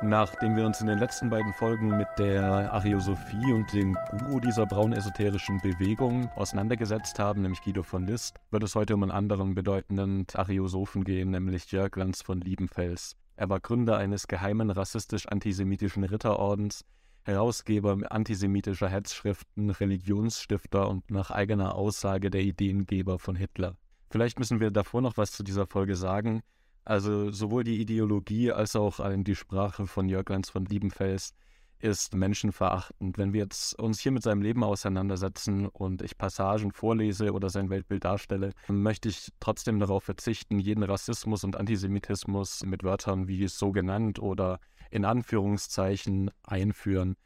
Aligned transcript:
Nachdem 0.00 0.54
wir 0.54 0.64
uns 0.64 0.80
in 0.80 0.86
den 0.86 1.00
letzten 1.00 1.28
beiden 1.28 1.52
Folgen 1.52 1.96
mit 1.96 2.06
der 2.18 2.72
Ariosophie 2.72 3.52
und 3.52 3.72
dem 3.72 3.96
Guru 4.10 4.38
dieser 4.38 4.64
braun-esoterischen 4.64 5.60
Bewegung 5.60 6.30
auseinandergesetzt 6.36 7.18
haben, 7.18 7.42
nämlich 7.42 7.62
Guido 7.62 7.82
von 7.82 8.06
List, 8.06 8.36
wird 8.52 8.62
es 8.62 8.76
heute 8.76 8.94
um 8.94 9.02
einen 9.02 9.10
anderen 9.10 9.56
bedeutenden 9.56 10.24
Ariosophen 10.32 11.02
gehen, 11.02 11.30
nämlich 11.30 11.72
Jörg 11.72 11.96
Lanz 11.96 12.22
von 12.22 12.40
Liebenfels. 12.40 13.16
Er 13.34 13.48
war 13.48 13.58
Gründer 13.58 13.96
eines 13.96 14.28
geheimen 14.28 14.70
rassistisch-antisemitischen 14.70 16.04
Ritterordens, 16.04 16.84
Herausgeber 17.24 17.98
antisemitischer 18.08 18.88
Hetzschriften, 18.88 19.70
Religionsstifter 19.70 20.88
und 20.88 21.10
nach 21.10 21.32
eigener 21.32 21.74
Aussage 21.74 22.30
der 22.30 22.42
Ideengeber 22.42 23.18
von 23.18 23.34
Hitler. 23.34 23.74
Vielleicht 24.10 24.38
müssen 24.38 24.60
wir 24.60 24.70
davor 24.70 25.02
noch 25.02 25.16
was 25.16 25.32
zu 25.32 25.42
dieser 25.42 25.66
Folge 25.66 25.96
sagen. 25.96 26.42
Also 26.88 27.30
sowohl 27.30 27.64
die 27.64 27.82
Ideologie 27.82 28.50
als 28.50 28.74
auch 28.74 28.98
die 29.18 29.34
Sprache 29.34 29.86
von 29.86 30.08
Jörg 30.08 30.26
Lanz 30.30 30.48
von 30.48 30.64
Liebenfels 30.64 31.34
ist 31.80 32.14
menschenverachtend. 32.14 33.18
Wenn 33.18 33.34
wir 33.34 33.42
jetzt 33.42 33.78
uns 33.78 34.00
hier 34.00 34.10
mit 34.10 34.22
seinem 34.22 34.40
Leben 34.40 34.64
auseinandersetzen 34.64 35.66
und 35.66 36.00
ich 36.00 36.16
Passagen 36.16 36.72
vorlese 36.72 37.34
oder 37.34 37.50
sein 37.50 37.68
Weltbild 37.68 38.06
darstelle, 38.06 38.54
möchte 38.68 39.10
ich 39.10 39.28
trotzdem 39.38 39.80
darauf 39.80 40.04
verzichten, 40.04 40.58
jeden 40.60 40.82
Rassismus 40.82 41.44
und 41.44 41.56
Antisemitismus 41.56 42.64
mit 42.64 42.82
Wörtern 42.84 43.28
wie 43.28 43.46
so 43.48 43.70
genannt 43.70 44.18
oder 44.18 44.58
in 44.90 45.04
Anführungszeichen 45.04 46.30
einführen. 46.42 47.16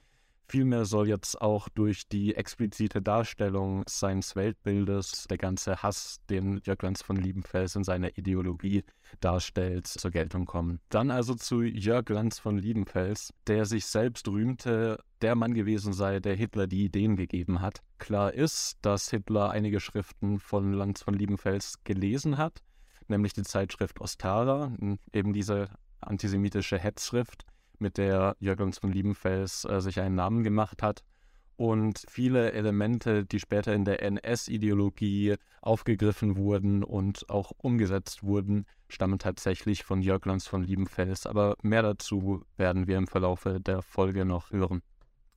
Vielmehr 0.52 0.84
soll 0.84 1.09
jetzt 1.09 1.41
auch 1.41 1.70
durch 1.70 2.09
die 2.09 2.34
explizite 2.34 3.01
Darstellung 3.01 3.84
seines 3.88 4.37
Weltbildes 4.37 5.25
der 5.30 5.38
ganze 5.38 5.83
Hass, 5.83 6.20
den 6.28 6.61
Jörg 6.66 6.83
Lanz 6.83 7.01
von 7.01 7.16
Liebenfels 7.16 7.75
in 7.75 7.84
seiner 7.84 8.19
Ideologie 8.19 8.84
darstellt, 9.20 9.87
zur 9.87 10.11
Geltung 10.11 10.45
kommen. 10.45 10.78
Dann 10.91 11.11
also 11.11 11.34
zu 11.34 11.62
Jörg 11.62 12.06
Lanz 12.11 12.39
von 12.39 12.58
Liebenfels, 12.58 13.33
der 13.47 13.64
sich 13.64 13.86
selbst 13.86 14.28
rühmte, 14.28 15.03
der 15.23 15.36
Mann 15.36 15.55
gewesen 15.55 15.95
sei, 15.95 16.20
der 16.20 16.34
Hitler 16.34 16.67
die 16.67 16.84
Ideen 16.84 17.17
gegeben 17.17 17.62
hat. 17.62 17.80
Klar 17.97 18.34
ist, 18.34 18.77
dass 18.83 19.08
Hitler 19.08 19.53
einige 19.53 19.80
Schriften 19.80 20.39
von 20.39 20.75
Lanz 20.75 21.03
von 21.03 21.14
Liebenfels 21.14 21.83
gelesen 21.84 22.36
hat, 22.36 22.62
nämlich 23.08 23.33
die 23.33 23.42
Zeitschrift 23.42 24.03
Ostara, 24.03 24.77
eben 25.14 25.33
diese 25.33 25.70
antisemitische 26.03 26.78
Hetzschrift 26.78 27.47
mit 27.83 27.98
der 27.98 28.36
Jürgens 28.41 28.78
von 28.78 28.92
Liebenfels 28.92 29.66
äh, 29.66 29.80
sich 29.80 30.00
einen 30.00 30.14
Namen 30.14 30.42
gemacht 30.42 30.83
hat. 30.83 31.02
Und 31.56 32.05
viele 32.08 32.52
Elemente, 32.52 33.24
die 33.24 33.39
später 33.39 33.74
in 33.74 33.84
der 33.84 34.02
NS-Ideologie 34.02 35.36
aufgegriffen 35.61 36.36
wurden 36.36 36.83
und 36.83 37.28
auch 37.28 37.52
umgesetzt 37.58 38.22
wurden, 38.22 38.64
stammen 38.89 39.19
tatsächlich 39.19 39.84
von 39.84 40.00
Jörg 40.00 40.24
Lanz 40.24 40.47
von 40.47 40.64
Liebenfels. 40.64 41.27
Aber 41.27 41.56
mehr 41.62 41.83
dazu 41.83 42.42
werden 42.56 42.86
wir 42.86 42.97
im 42.97 43.06
Verlaufe 43.06 43.61
der 43.61 43.83
Folge 43.83 44.24
noch 44.24 44.50
hören. 44.50 44.83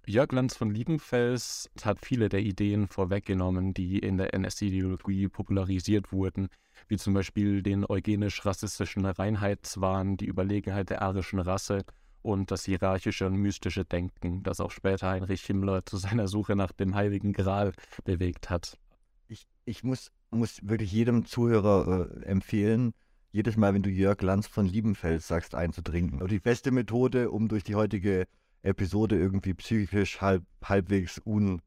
Jörg 0.07 0.31
Lanz 0.31 0.55
von 0.55 0.69
Liebenfels 0.69 1.69
hat 1.83 1.99
viele 1.99 2.29
der 2.29 2.41
Ideen 2.41 2.87
vorweggenommen, 2.87 3.73
die 3.73 3.99
in 3.99 4.17
der 4.17 4.33
NS-Ideologie 4.35 5.27
popularisiert 5.29 6.11
wurden, 6.11 6.49
wie 6.87 6.97
zum 6.97 7.13
Beispiel 7.13 7.63
den 7.63 7.85
eugenisch-rassistischen 7.85 9.05
Reinheitswahn, 9.05 10.17
die 10.17 10.27
Überlegenheit 10.27 10.91
der 10.91 11.01
arischen 11.01 11.39
Rasse 11.39 11.83
und 12.25 12.49
das 12.49 12.65
hierarchische 12.65 13.27
und 13.27 13.35
mystische 13.35 13.85
Denken, 13.85 14.41
das 14.41 14.59
auch 14.59 14.71
später 14.71 15.09
Heinrich 15.09 15.43
Himmler 15.45 15.85
zu 15.85 15.97
seiner 15.97 16.27
Suche 16.27 16.55
nach 16.55 16.71
dem 16.71 16.95
Heiligen 16.95 17.33
Gral 17.33 17.73
bewegt 18.03 18.49
hat. 18.49 18.79
Ich, 19.27 19.45
ich 19.63 19.83
muss, 19.83 20.11
muss 20.31 20.59
wirklich 20.63 20.91
jedem 20.91 21.25
Zuhörer 21.25 22.09
äh, 22.09 22.25
empfehlen, 22.25 22.93
jedes 23.31 23.57
Mal, 23.57 23.75
wenn 23.75 23.83
du 23.83 23.91
Jörg 23.91 24.19
Lanz 24.23 24.47
von 24.47 24.65
Liebenfels 24.65 25.27
sagst, 25.27 25.53
einzutrinken. 25.53 26.21
Und 26.21 26.31
die 26.31 26.39
beste 26.39 26.71
Methode, 26.71 27.29
um 27.29 27.47
durch 27.47 27.63
die 27.63 27.75
heutige 27.75 28.25
Episode 28.63 29.19
irgendwie 29.19 29.53
psychisch 29.53 30.19
halb, 30.19 30.43
halbwegs 30.63 31.21
un, 31.25 31.61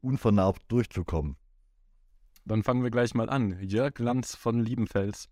unvernarbt 0.00 0.62
durchzukommen. 0.66 1.36
Dann 2.44 2.64
fangen 2.64 2.82
wir 2.82 2.90
gleich 2.90 3.14
mal 3.14 3.30
an. 3.30 3.56
Jörg 3.60 3.96
Lanz 4.00 4.34
von 4.34 4.58
Liebenfels 4.58 5.28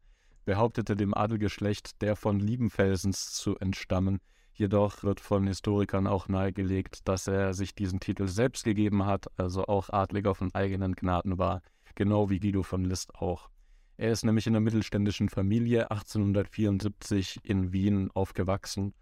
behauptete 0.49 0.97
dem 0.97 1.13
Adelgeschlecht 1.13 2.01
der 2.01 2.17
von 2.17 2.41
Liebenfelsens 2.41 3.35
zu 3.35 3.59
entstammen. 3.59 4.19
Jedoch 4.55 5.03
wird 5.03 5.21
von 5.21 5.47
Historikern 5.47 6.07
auch 6.07 6.27
nahegelegt, 6.27 7.07
dass 7.07 7.27
er 7.27 7.53
sich 7.53 7.75
diesen 7.75 8.01
Titel 8.01 8.27
selbst 8.29 8.65
gegeben 8.65 9.05
hat, 9.05 9.27
also 9.37 9.67
auch 9.67 9.91
Adliger 9.91 10.35
von 10.35 10.55
eigenen 10.55 10.95
Gnaden 10.95 11.37
war, 11.37 11.61
genau 11.97 12.31
wie 12.31 12.41
Guido 12.41 12.63
von 12.63 12.83
List 12.83 13.15
auch. 13.17 13.51
Er 13.99 14.11
ist 14.11 14.25
nämlich 14.25 14.47
in 14.47 14.55
einer 14.55 14.65
mittelständischen 14.65 15.29
Familie 15.29 15.91
1874 15.91 17.41
in 17.43 17.75
Wien 17.75 18.11
aufgewachsen 18.15 18.95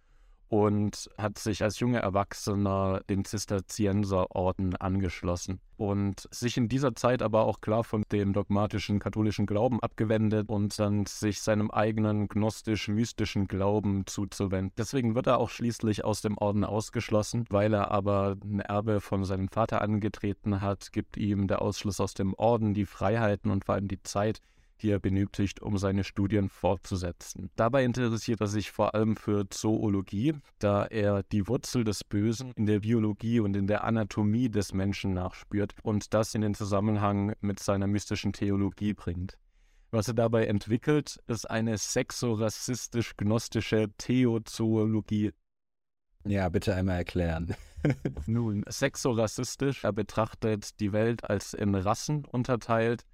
und 0.48 1.10
hat 1.18 1.38
sich 1.38 1.62
als 1.62 1.80
junger 1.80 2.00
Erwachsener 2.00 3.00
den 3.08 3.24
Zisterzienserorden 3.24 4.76
angeschlossen 4.76 5.60
und 5.76 6.28
sich 6.30 6.56
in 6.56 6.68
dieser 6.68 6.94
Zeit 6.94 7.20
aber 7.20 7.44
auch 7.44 7.60
klar 7.60 7.84
von 7.84 8.04
dem 8.12 8.32
dogmatischen 8.32 8.98
katholischen 8.98 9.46
Glauben 9.46 9.80
abgewendet 9.80 10.48
und 10.48 10.78
dann 10.78 11.04
sich 11.06 11.42
seinem 11.42 11.70
eigenen 11.70 12.28
gnostisch-mystischen 12.28 13.46
Glauben 13.48 14.06
zuzuwenden. 14.06 14.72
Deswegen 14.78 15.14
wird 15.14 15.26
er 15.26 15.38
auch 15.38 15.50
schließlich 15.50 16.04
aus 16.04 16.22
dem 16.22 16.38
Orden 16.38 16.64
ausgeschlossen, 16.64 17.44
weil 17.50 17.74
er 17.74 17.90
aber 17.90 18.36
ein 18.42 18.60
Erbe 18.60 19.00
von 19.00 19.24
seinem 19.24 19.48
Vater 19.48 19.82
angetreten 19.82 20.60
hat, 20.60 20.92
gibt 20.92 21.16
ihm 21.16 21.48
der 21.48 21.60
Ausschluss 21.60 22.00
aus 22.00 22.14
dem 22.14 22.34
Orden 22.34 22.72
die 22.72 22.86
Freiheiten 22.86 23.50
und 23.50 23.64
vor 23.64 23.74
allem 23.74 23.88
die 23.88 24.02
Zeit, 24.02 24.40
die 24.82 24.90
er 24.90 24.98
benötigt, 24.98 25.62
um 25.62 25.78
seine 25.78 26.04
Studien 26.04 26.48
fortzusetzen. 26.48 27.50
Dabei 27.56 27.84
interessiert 27.84 28.40
er 28.40 28.46
sich 28.46 28.70
vor 28.70 28.94
allem 28.94 29.16
für 29.16 29.48
Zoologie, 29.48 30.34
da 30.58 30.86
er 30.86 31.22
die 31.24 31.46
Wurzel 31.48 31.84
des 31.84 32.04
Bösen 32.04 32.52
in 32.56 32.66
der 32.66 32.80
Biologie 32.80 33.40
und 33.40 33.56
in 33.56 33.66
der 33.66 33.84
Anatomie 33.84 34.48
des 34.48 34.72
Menschen 34.72 35.14
nachspürt 35.14 35.74
und 35.82 36.14
das 36.14 36.34
in 36.34 36.42
den 36.42 36.54
Zusammenhang 36.54 37.34
mit 37.40 37.60
seiner 37.60 37.86
mystischen 37.86 38.32
Theologie 38.32 38.94
bringt. 38.94 39.38
Was 39.90 40.08
er 40.08 40.14
dabei 40.14 40.46
entwickelt, 40.46 41.20
ist 41.26 41.48
eine 41.48 41.78
sexorassistisch-gnostische 41.78 43.88
Theozoologie. 43.96 45.32
Ja, 46.24 46.48
bitte 46.48 46.74
einmal 46.74 46.98
erklären. 46.98 47.54
Nun, 48.26 48.64
sexorassistisch, 48.68 49.84
er 49.84 49.92
betrachtet 49.92 50.80
die 50.80 50.92
Welt 50.92 51.22
als 51.24 51.54
in 51.54 51.76
Rassen 51.76 52.24
unterteilt 52.24 53.04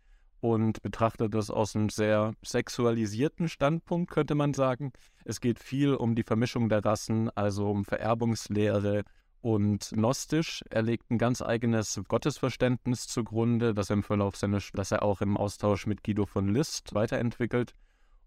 und 0.43 0.83
betrachtet 0.83 1.35
das 1.35 1.51
aus 1.51 1.77
einem 1.77 1.89
sehr 1.89 2.35
sexualisierten 2.43 3.49
Standpunkt, 3.49 4.11
könnte 4.11 4.35
man 4.35 4.55
sagen. 4.55 4.93
Es 5.25 5.41
geht 5.41 5.61
viel 5.61 5.95
um 5.95 6.17
die 6.17 6.25
Vermischung 6.25 6.69
der 6.69 6.85
Rassen, 6.85 7.31
also 7.37 7.71
um 7.71 7.85
Vererbungslehre 7.85 9.05
und 9.41 9.91
gnostisch. 9.95 10.65
Er 10.69 10.83
legt 10.83 11.13
ein 11.13 11.19
ganz 11.19 11.43
eigenes 11.43 12.01
Gottesverständnis 12.09 13.07
zugrunde, 13.07 13.73
das 13.73 13.89
er 13.89 13.95
im 13.95 14.03
Verlauf 14.03 14.35
seiner, 14.35 14.59
das 14.73 14.91
er 14.91 15.05
auch 15.05 15.21
im 15.21 15.37
Austausch 15.37 15.87
mit 15.87 16.03
Guido 16.03 16.27
von 16.27 16.49
List 16.49 16.93
weiterentwickelt. 16.93 17.77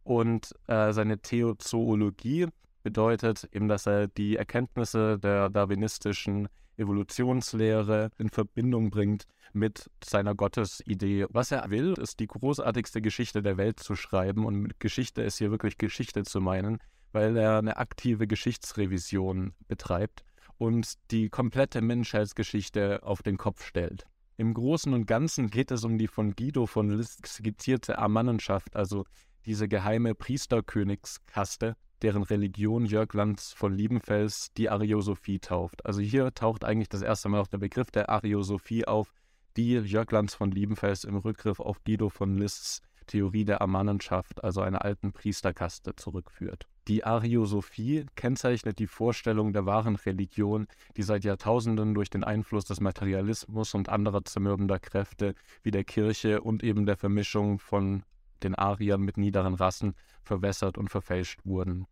Und 0.05 0.55
äh, 0.67 0.93
seine 0.93 1.19
Theozoologie 1.19 2.47
bedeutet 2.85 3.49
eben, 3.51 3.67
dass 3.67 3.87
er 3.87 4.07
die 4.07 4.35
Erkenntnisse 4.35 5.17
der 5.17 5.49
darwinistischen 5.49 6.47
Evolutionslehre 6.77 8.11
in 8.19 8.29
Verbindung 8.29 8.91
bringt 8.91 9.25
mit 9.53 9.89
seiner 10.03 10.35
Gottesidee. 10.35 11.25
Was 11.29 11.49
er 11.49 11.67
will, 11.71 11.95
ist 11.99 12.19
die 12.19 12.27
großartigste 12.27 13.01
Geschichte 13.01 13.41
der 13.41 13.57
Welt 13.57 13.79
zu 13.79 13.95
schreiben 13.95 14.45
und 14.45 14.61
mit 14.61 14.79
Geschichte 14.79 15.23
ist 15.23 15.39
hier 15.39 15.49
wirklich 15.49 15.79
Geschichte 15.79 16.21
zu 16.25 16.39
meinen, 16.41 16.77
weil 17.11 17.35
er 17.35 17.57
eine 17.57 17.77
aktive 17.77 18.27
Geschichtsrevision 18.27 19.55
betreibt 19.67 20.23
und 20.59 20.93
die 21.09 21.29
komplette 21.29 21.81
Menschheitsgeschichte 21.81 23.01
auf 23.01 23.23
den 23.23 23.37
Kopf 23.37 23.65
stellt. 23.65 24.05
Im 24.37 24.53
Großen 24.53 24.93
und 24.93 25.07
Ganzen 25.07 25.49
geht 25.49 25.71
es 25.71 25.83
um 25.85 25.97
die 25.97 26.07
von 26.07 26.35
Guido 26.35 26.67
von 26.67 26.91
List 26.91 27.25
skizzierte 27.25 27.97
Amannenschaft, 27.97 28.75
also 28.75 29.05
diese 29.47 29.67
geheime 29.67 30.13
Priesterkönigskaste, 30.13 31.75
deren 32.01 32.23
Religion 32.23 32.85
Jörg 32.85 33.13
Lanz 33.13 33.53
von 33.53 33.73
Liebenfels 33.73 34.51
die 34.57 34.69
Ariosophie 34.69 35.39
tauft. 35.39 35.85
Also 35.85 36.01
hier 36.01 36.33
taucht 36.33 36.63
eigentlich 36.63 36.89
das 36.89 37.01
erste 37.01 37.29
Mal 37.29 37.41
auch 37.41 37.47
der 37.47 37.57
Begriff 37.57 37.91
der 37.91 38.09
Ariosophie 38.09 38.85
auf, 38.85 39.13
die 39.57 39.73
Jörg 39.73 40.11
Lanz 40.11 40.33
von 40.33 40.51
Liebenfels 40.51 41.03
im 41.03 41.17
Rückgriff 41.17 41.59
auf 41.59 41.83
Guido 41.83 42.09
von 42.09 42.37
Lists 42.37 42.81
Theorie 43.07 43.45
der 43.45 43.61
Amannenschaft, 43.61 44.43
also 44.43 44.61
einer 44.61 44.83
alten 44.83 45.11
Priesterkaste, 45.13 45.95
zurückführt. 45.95 46.67
Die 46.87 47.03
Ariosophie 47.03 48.05
kennzeichnet 48.15 48.79
die 48.79 48.87
Vorstellung 48.87 49.53
der 49.53 49.65
wahren 49.65 49.95
Religion, 49.95 50.67
die 50.97 51.03
seit 51.03 51.23
Jahrtausenden 51.23 51.93
durch 51.93 52.09
den 52.09 52.23
Einfluss 52.23 52.65
des 52.65 52.79
Materialismus 52.79 53.73
und 53.73 53.89
anderer 53.89 54.23
zermürbender 54.23 54.79
Kräfte 54.79 55.33
wie 55.63 55.71
der 55.71 55.83
Kirche 55.83 56.41
und 56.41 56.63
eben 56.63 56.85
der 56.85 56.97
Vermischung 56.97 57.59
von 57.59 58.03
den 58.43 58.55
Ariern 58.55 59.01
mit 59.01 59.17
niederen 59.17 59.53
Rassen 59.53 59.95
verwässert 60.23 60.77
und 60.77 60.89
verfälscht 60.89 61.39
wurden. 61.43 61.87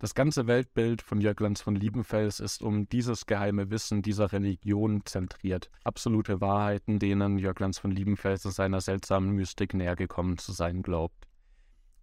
Das 0.00 0.14
ganze 0.14 0.46
Weltbild 0.46 1.02
von 1.02 1.20
Jörg 1.20 1.38
Lanz 1.38 1.60
von 1.60 1.76
Liebenfels 1.76 2.40
ist 2.40 2.62
um 2.62 2.88
dieses 2.88 3.26
geheime 3.26 3.70
Wissen 3.70 4.02
dieser 4.02 4.32
Religion 4.32 5.02
zentriert. 5.04 5.70
Absolute 5.84 6.40
Wahrheiten, 6.40 6.98
denen 6.98 7.38
Jörg 7.38 7.58
Lanz 7.60 7.78
von 7.78 7.92
Liebenfels 7.92 8.44
in 8.44 8.50
seiner 8.50 8.80
seltsamen 8.80 9.30
Mystik 9.30 9.72
näher 9.72 9.94
gekommen 9.96 10.36
zu 10.36 10.52
sein 10.52 10.82
glaubt. 10.82 11.28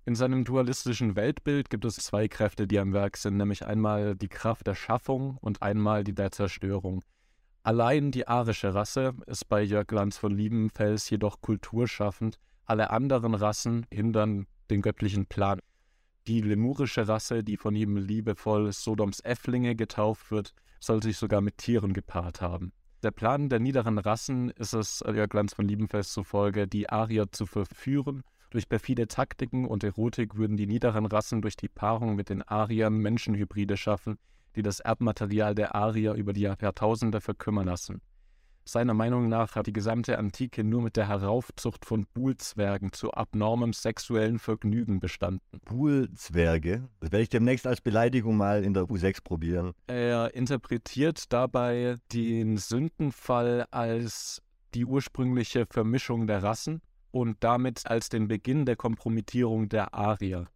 In 0.05 0.15
seinem 0.15 0.45
dualistischen 0.45 1.15
Weltbild 1.15 1.69
gibt 1.69 1.85
es 1.85 1.97
zwei 1.97 2.27
Kräfte, 2.27 2.65
die 2.65 2.79
am 2.79 2.93
Werk 2.93 3.17
sind, 3.17 3.37
nämlich 3.37 3.65
einmal 3.65 4.15
die 4.15 4.29
Kraft 4.29 4.65
der 4.65 4.73
Schaffung 4.73 5.37
und 5.41 5.61
einmal 5.61 6.03
die 6.03 6.15
der 6.15 6.31
Zerstörung. 6.31 7.03
Allein 7.61 8.09
die 8.09 8.27
arische 8.27 8.73
Rasse 8.73 9.13
ist 9.27 9.47
bei 9.47 9.61
Jörg 9.61 9.91
Lanz 9.91 10.17
von 10.17 10.35
Liebenfels 10.35 11.07
jedoch 11.09 11.41
kulturschaffend, 11.41 12.39
alle 12.71 12.89
anderen 12.89 13.35
Rassen 13.35 13.85
hindern 13.91 14.47
den 14.69 14.81
göttlichen 14.81 15.25
Plan. 15.25 15.59
Die 16.25 16.41
lemurische 16.41 17.07
Rasse, 17.07 17.43
die 17.43 17.57
von 17.57 17.75
ihm 17.75 17.97
liebevoll 17.97 18.71
Sodoms 18.71 19.19
Äfflinge 19.19 19.75
getauft 19.75 20.31
wird, 20.31 20.53
soll 20.79 21.03
sich 21.03 21.17
sogar 21.17 21.41
mit 21.41 21.57
Tieren 21.57 21.91
gepaart 21.93 22.41
haben. 22.41 22.71
Der 23.03 23.11
Plan 23.11 23.49
der 23.49 23.59
niederen 23.59 23.97
Rassen 23.97 24.51
ist 24.51 24.73
es 24.73 25.03
Jörg 25.05 25.33
Lanz 25.33 25.53
von 25.53 25.67
Liebenfels 25.67 26.13
zufolge, 26.13 26.67
die 26.67 26.89
Arier 26.89 27.31
zu 27.31 27.45
verführen 27.45 28.23
durch 28.51 28.67
perfide 28.67 29.07
Taktiken 29.07 29.65
und 29.65 29.81
Erotik 29.83 30.35
würden 30.35 30.57
die 30.57 30.67
niederen 30.67 31.05
Rassen 31.05 31.41
durch 31.41 31.55
die 31.55 31.69
Paarung 31.69 32.15
mit 32.15 32.29
den 32.29 32.41
Ariern 32.41 32.97
Menschenhybride 32.97 33.77
schaffen, 33.77 34.17
die 34.57 34.61
das 34.61 34.81
Erbmaterial 34.81 35.55
der 35.55 35.73
Arier 35.73 36.13
über 36.15 36.33
die 36.33 36.41
Jahrtausende 36.41 37.21
verkümmern 37.21 37.67
lassen. 37.67 38.01
Seiner 38.63 38.93
Meinung 38.93 39.27
nach 39.27 39.55
hat 39.55 39.67
die 39.67 39.73
gesamte 39.73 40.17
Antike 40.17 40.63
nur 40.63 40.81
mit 40.81 40.95
der 40.95 41.07
Heraufzucht 41.07 41.85
von 41.85 42.05
Buhlzwergen 42.13 42.93
zu 42.93 43.11
abnormem 43.11 43.73
sexuellen 43.73 44.39
Vergnügen 44.39 44.99
bestanden. 44.99 45.59
Buhlzwerge? 45.65 46.87
Das 46.99 47.11
werde 47.11 47.23
ich 47.23 47.29
demnächst 47.29 47.67
als 47.67 47.81
Beleidigung 47.81 48.37
mal 48.37 48.63
in 48.63 48.73
der 48.73 48.83
U6 48.83 49.23
probieren. 49.23 49.73
Er 49.87 50.33
interpretiert 50.35 51.31
dabei 51.33 51.97
den 52.13 52.57
Sündenfall 52.57 53.65
als 53.71 54.41
die 54.73 54.85
ursprüngliche 54.85 55.65
Vermischung 55.69 56.27
der 56.27 56.43
Rassen 56.43 56.81
und 57.11 57.37
damit 57.41 57.87
als 57.87 58.09
den 58.09 58.27
Beginn 58.27 58.65
der 58.65 58.75
Kompromittierung 58.75 59.69
der 59.69 59.93
Arier. 59.93 60.47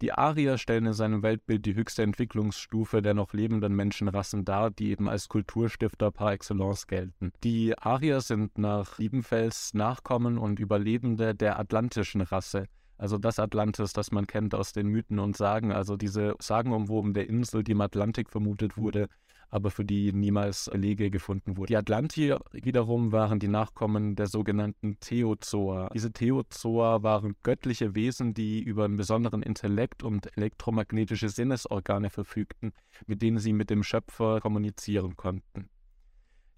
Die 0.00 0.12
Arier 0.12 0.58
stellen 0.58 0.86
in 0.86 0.92
seinem 0.92 1.24
Weltbild 1.24 1.66
die 1.66 1.74
höchste 1.74 2.04
Entwicklungsstufe 2.04 3.02
der 3.02 3.14
noch 3.14 3.32
lebenden 3.32 3.74
Menschenrassen 3.74 4.44
dar, 4.44 4.70
die 4.70 4.90
eben 4.90 5.08
als 5.08 5.28
Kulturstifter 5.28 6.12
par 6.12 6.32
excellence 6.32 6.86
gelten. 6.86 7.32
Die 7.42 7.76
Arier 7.76 8.20
sind 8.20 8.58
nach 8.58 8.98
Liebenfels 8.98 9.74
Nachkommen 9.74 10.38
und 10.38 10.60
Überlebende 10.60 11.34
der 11.34 11.58
atlantischen 11.58 12.20
Rasse, 12.20 12.66
also 12.96 13.18
das 13.18 13.38
Atlantis, 13.38 13.92
das 13.92 14.12
man 14.12 14.26
kennt 14.26 14.54
aus 14.54 14.72
den 14.72 14.88
Mythen 14.88 15.18
und 15.18 15.36
Sagen, 15.36 15.72
also 15.72 15.96
diese 15.96 16.34
sagenumwobene 16.40 17.22
Insel, 17.22 17.64
die 17.64 17.72
im 17.72 17.80
Atlantik 17.80 18.30
vermutet 18.30 18.76
wurde, 18.76 19.08
aber 19.50 19.70
für 19.70 19.84
die 19.84 20.12
niemals 20.12 20.68
Belege 20.70 21.10
gefunden 21.10 21.56
wurden. 21.56 21.68
Die 21.68 21.76
Atlantier 21.76 22.40
wiederum 22.52 23.12
waren 23.12 23.38
die 23.38 23.48
Nachkommen 23.48 24.16
der 24.16 24.26
sogenannten 24.26 24.98
Theozoa. 25.00 25.90
Diese 25.94 26.12
Theozoa 26.12 27.02
waren 27.02 27.36
göttliche 27.42 27.94
Wesen, 27.94 28.34
die 28.34 28.62
über 28.62 28.84
einen 28.84 28.96
besonderen 28.96 29.42
Intellekt 29.42 30.02
und 30.02 30.36
elektromagnetische 30.36 31.28
Sinnesorgane 31.28 32.10
verfügten, 32.10 32.72
mit 33.06 33.22
denen 33.22 33.38
sie 33.38 33.52
mit 33.52 33.70
dem 33.70 33.82
Schöpfer 33.82 34.40
kommunizieren 34.40 35.16
konnten. 35.16 35.70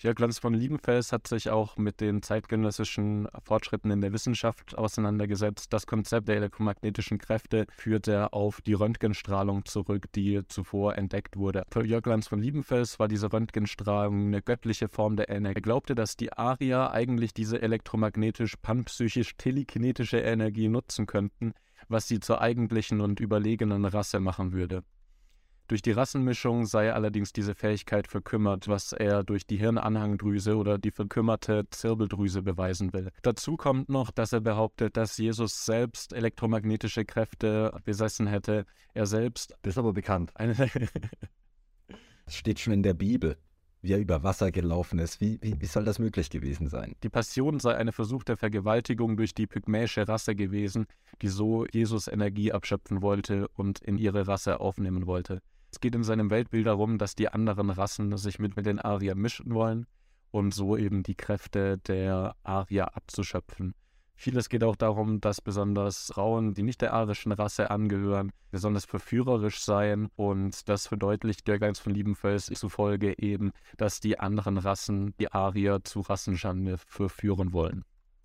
Jörg 0.02 0.18
Lanz 0.18 0.38
von 0.38 0.54
Liebenfels 0.54 1.12
hat 1.12 1.26
sich 1.26 1.50
auch 1.50 1.76
mit 1.76 2.00
den 2.00 2.22
zeitgenössischen 2.22 3.28
Fortschritten 3.42 3.90
in 3.90 4.00
der 4.00 4.14
Wissenschaft 4.14 4.78
auseinandergesetzt. 4.78 5.74
Das 5.74 5.86
Konzept 5.86 6.26
der 6.28 6.36
elektromagnetischen 6.36 7.18
Kräfte 7.18 7.66
führt 7.70 8.08
er 8.08 8.32
auf 8.32 8.62
die 8.62 8.72
Röntgenstrahlung 8.72 9.66
zurück, 9.66 10.10
die 10.14 10.40
zuvor 10.48 10.96
entdeckt 10.96 11.36
wurde. 11.36 11.64
Für 11.70 11.84
Jörg 11.84 12.06
Lanz 12.06 12.28
von 12.28 12.40
Liebenfels 12.40 12.98
war 12.98 13.08
diese 13.08 13.30
Röntgenstrahlung 13.30 14.28
eine 14.28 14.40
göttliche 14.40 14.88
Form 14.88 15.16
der 15.16 15.28
Energie. 15.28 15.58
Er 15.58 15.60
glaubte, 15.60 15.94
dass 15.94 16.16
die 16.16 16.32
Arier 16.32 16.92
eigentlich 16.92 17.34
diese 17.34 17.60
elektromagnetisch, 17.60 18.56
panpsychisch, 18.56 19.36
telekinetische 19.36 20.20
Energie 20.20 20.68
nutzen 20.68 21.04
könnten, 21.04 21.52
was 21.88 22.08
sie 22.08 22.20
zur 22.20 22.40
eigentlichen 22.40 23.02
und 23.02 23.20
überlegenen 23.20 23.84
Rasse 23.84 24.18
machen 24.18 24.52
würde. 24.52 24.82
Durch 25.70 25.82
die 25.82 25.92
Rassenmischung 25.92 26.66
sei 26.66 26.92
allerdings 26.92 27.32
diese 27.32 27.54
Fähigkeit 27.54 28.08
verkümmert, 28.08 28.66
was 28.66 28.92
er 28.92 29.22
durch 29.22 29.46
die 29.46 29.56
Hirnanhangdrüse 29.56 30.56
oder 30.56 30.78
die 30.78 30.90
verkümmerte 30.90 31.64
Zirbeldrüse 31.70 32.42
beweisen 32.42 32.92
will. 32.92 33.12
Dazu 33.22 33.56
kommt 33.56 33.88
noch, 33.88 34.10
dass 34.10 34.32
er 34.32 34.40
behauptet, 34.40 34.96
dass 34.96 35.16
Jesus 35.16 35.64
selbst 35.64 36.12
elektromagnetische 36.12 37.04
Kräfte 37.04 37.72
besessen 37.84 38.26
hätte. 38.26 38.66
Er 38.94 39.06
selbst. 39.06 39.54
Das 39.62 39.74
ist 39.74 39.78
aber 39.78 39.92
bekannt. 39.92 40.32
das 42.24 42.34
steht 42.34 42.58
schon 42.58 42.72
in 42.72 42.82
der 42.82 42.94
Bibel 42.94 43.36
wie 43.82 43.92
er 43.92 43.98
über 43.98 44.22
Wasser 44.22 44.50
gelaufen 44.50 44.98
ist. 44.98 45.22
Wie, 45.22 45.38
wie, 45.40 45.58
wie, 45.58 45.66
soll 45.66 45.84
das 45.84 45.98
möglich 45.98 46.28
gewesen 46.28 46.68
sein? 46.68 46.96
Die 47.02 47.08
Passion 47.08 47.60
sei 47.60 47.76
eine 47.76 47.92
versuchte 47.92 48.36
Vergewaltigung 48.36 49.16
durch 49.16 49.34
die 49.34 49.46
pygmäische 49.46 50.06
Rasse 50.06 50.34
gewesen, 50.34 50.86
die 51.22 51.28
so 51.28 51.64
Jesus 51.66 52.06
Energie 52.06 52.52
abschöpfen 52.52 53.00
wollte 53.00 53.48
und 53.54 53.80
in 53.80 53.96
ihre 53.96 54.26
Rasse 54.28 54.60
aufnehmen 54.60 55.06
wollte. 55.06 55.40
Es 55.72 55.80
geht 55.80 55.94
in 55.94 56.04
seinem 56.04 56.30
Weltbild 56.30 56.66
darum, 56.66 56.98
dass 56.98 57.14
die 57.14 57.28
anderen 57.28 57.70
Rassen 57.70 58.16
sich 58.16 58.38
mit, 58.38 58.56
mit 58.56 58.66
den 58.66 58.80
Ariern 58.80 59.18
mischen 59.18 59.54
wollen 59.54 59.86
und 60.30 60.52
so 60.52 60.76
eben 60.76 61.02
die 61.02 61.14
Kräfte 61.14 61.78
der 61.78 62.34
Arier 62.42 62.96
abzuschöpfen. 62.96 63.74
Vieles 64.22 64.50
geht 64.50 64.64
auch 64.64 64.76
darum, 64.76 65.22
dass 65.22 65.40
besonders 65.40 66.12
Frauen, 66.12 66.52
die 66.52 66.62
nicht 66.62 66.82
der 66.82 66.92
arischen 66.92 67.32
Rasse 67.32 67.70
angehören, 67.70 68.32
besonders 68.50 68.84
verführerisch 68.84 69.62
seien 69.62 70.10
und 70.14 70.68
das 70.68 70.86
verdeutlicht 70.86 71.48
Jörg 71.48 71.78
von 71.78 71.94
Liebenfels 71.94 72.44
zufolge 72.46 73.14
eben, 73.16 73.52
dass 73.78 73.98
die 73.98 74.18
anderen 74.18 74.58
Rassen 74.58 75.14
die 75.18 75.32
Arier 75.32 75.84
zu 75.84 76.00
Rassenschande 76.00 76.76
verführen 76.76 77.54
wollen. 77.54 77.82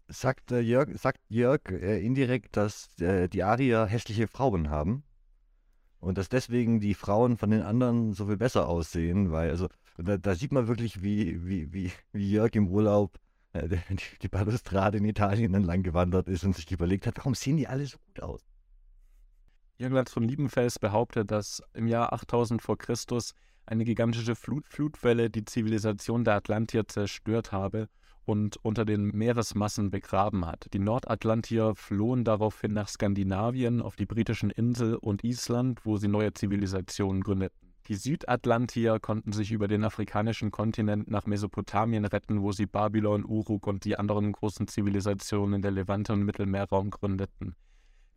Sagt 0.10 0.52
äh, 0.52 0.60
Jörg, 0.60 0.90
sagt 1.00 1.22
Jörg 1.30 1.62
äh, 1.70 2.06
indirekt, 2.06 2.58
dass 2.58 3.00
äh, 3.00 3.30
die 3.30 3.44
Arier 3.44 3.86
hässliche 3.86 4.28
Frauen 4.28 4.70
haben? 4.70 5.04
Und 6.06 6.20
dass 6.20 6.30
deswegen 6.30 6.80
die 6.80 6.94
Frauen 6.94 7.36
von 7.36 7.50
den 7.50 7.64
anderen 7.64 8.14
so 8.14 8.28
viel 8.28 8.38
besser 8.38 8.70
aussehen, 8.70 9.32
weil, 9.32 9.50
also, 9.50 9.70
da, 9.98 10.18
da 10.18 10.36
sieht 10.36 10.52
man 10.52 10.68
wirklich, 10.68 11.02
wie, 11.02 11.44
wie, 11.48 11.74
wie, 11.74 11.92
wie 12.12 12.32
Jörg 12.32 12.54
im 12.54 12.68
Urlaub 12.68 13.18
äh, 13.54 13.68
die, 13.90 13.98
die 14.22 14.28
Balustrade 14.28 15.00
in 15.00 15.06
Italien 15.06 15.56
entlang 15.56 15.82
gewandert 15.82 16.28
ist 16.28 16.44
und 16.44 16.56
sich 16.56 16.72
überlegt 16.72 17.08
hat, 17.08 17.18
warum 17.18 17.34
sehen 17.34 17.58
die 17.58 17.68
alle 17.68 17.88
so 17.88 17.98
gut 18.06 18.22
aus? 18.22 18.46
Jürgen 19.80 20.06
von 20.06 20.22
Liebenfels 20.22 20.78
behauptet, 20.78 21.32
dass 21.32 21.64
im 21.74 21.88
Jahr 21.88 22.14
8000 22.14 22.62
vor 22.62 22.78
Christus 22.78 23.34
eine 23.66 23.84
gigantische 23.84 24.36
Flut 24.36 24.68
Flutwelle 24.68 25.32
die 25.32 25.44
Zivilisation 25.44 26.24
der 26.24 26.36
Atlantier 26.36 26.88
zerstört 26.88 27.52
habe 27.52 27.90
und 28.26 28.58
unter 28.64 28.86
den 28.86 29.08
Meeresmassen 29.08 29.92
begraben 29.92 30.46
hat. 30.46 30.68
Die 30.74 30.80
Nordatlantier 30.80 31.76
flohen 31.76 32.24
daraufhin 32.24 32.74
nach 32.74 32.88
Skandinavien, 32.88 33.82
auf 33.82 33.96
die 33.96 34.06
britischen 34.06 34.50
Insel 34.50 34.96
und 34.96 35.24
Island, 35.24 35.86
wo 35.86 35.98
sie 35.98 36.08
neue 36.08 36.34
Zivilisationen 36.34 37.22
gründeten. 37.22 37.66
Die 37.88 37.96
Südatlantier 37.96 39.00
konnten 39.00 39.32
sich 39.32 39.52
über 39.52 39.68
den 39.68 39.84
afrikanischen 39.84 40.50
Kontinent 40.50 41.08
nach 41.08 41.28
Mesopotamien 41.28 42.06
retten, 42.06 42.42
wo 42.42 42.52
sie 42.52 42.66
Babylon, 42.66 43.24
Uruk 43.24 43.68
und 43.68 43.86
die 43.86 43.96
anderen 43.96 44.32
großen 44.32 44.68
Zivilisationen 44.68 45.56
in 45.56 45.62
der 45.62 45.70
Levante 45.70 46.14
und 46.14 46.24
Mittelmeerraum 46.24 46.90
gründeten. 46.90 47.56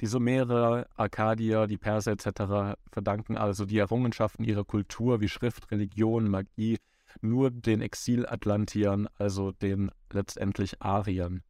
Die 0.01 0.07
Sumerer, 0.07 0.87
Akkadier, 0.97 1.67
die 1.67 1.77
Perser 1.77 2.13
etc. 2.13 2.79
verdanken 2.91 3.37
also 3.37 3.67
die 3.67 3.79
Errungenschaften 3.79 4.45
ihrer 4.45 4.65
Kultur 4.65 5.21
wie 5.21 5.29
Schrift, 5.29 5.71
Religion, 5.71 6.31
Magie, 6.31 6.79
nur 7.21 7.51
den 7.51 7.81
Exilatlantiern, 7.81 9.09
also 9.17 9.53
den 9.53 9.91
letztendlich 10.13 10.81
Ariern. 10.83 11.43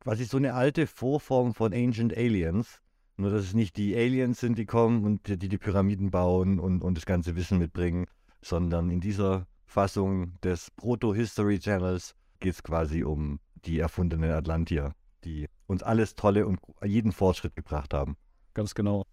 Quasi 0.00 0.24
so 0.24 0.36
eine 0.36 0.54
alte 0.54 0.86
Vorform 0.86 1.54
von 1.54 1.72
Ancient 1.72 2.16
Aliens, 2.16 2.80
nur 3.16 3.30
dass 3.30 3.44
es 3.44 3.54
nicht 3.54 3.76
die 3.76 3.94
Aliens 3.94 4.40
sind, 4.40 4.58
die 4.58 4.66
kommen 4.66 5.04
und 5.04 5.28
die 5.28 5.48
die 5.48 5.58
Pyramiden 5.58 6.10
bauen 6.10 6.58
und, 6.58 6.82
und 6.82 6.96
das 6.96 7.06
ganze 7.06 7.36
Wissen 7.36 7.58
mitbringen, 7.58 8.06
sondern 8.40 8.90
in 8.90 9.00
dieser 9.00 9.46
Fassung 9.64 10.40
des 10.42 10.70
Proto-History 10.72 11.58
Channels 11.58 12.14
geht 12.40 12.54
es 12.54 12.62
quasi 12.62 13.04
um 13.04 13.38
die 13.64 13.78
erfundenen 13.78 14.32
Atlantier, 14.32 14.94
die 15.24 15.46
uns 15.66 15.82
alles 15.82 16.14
Tolle 16.14 16.46
und 16.46 16.58
jeden 16.84 17.12
Fortschritt 17.12 17.54
gebracht 17.54 17.94
haben. 17.94 18.16
Ganz 18.54 18.74
genau. 18.74 19.06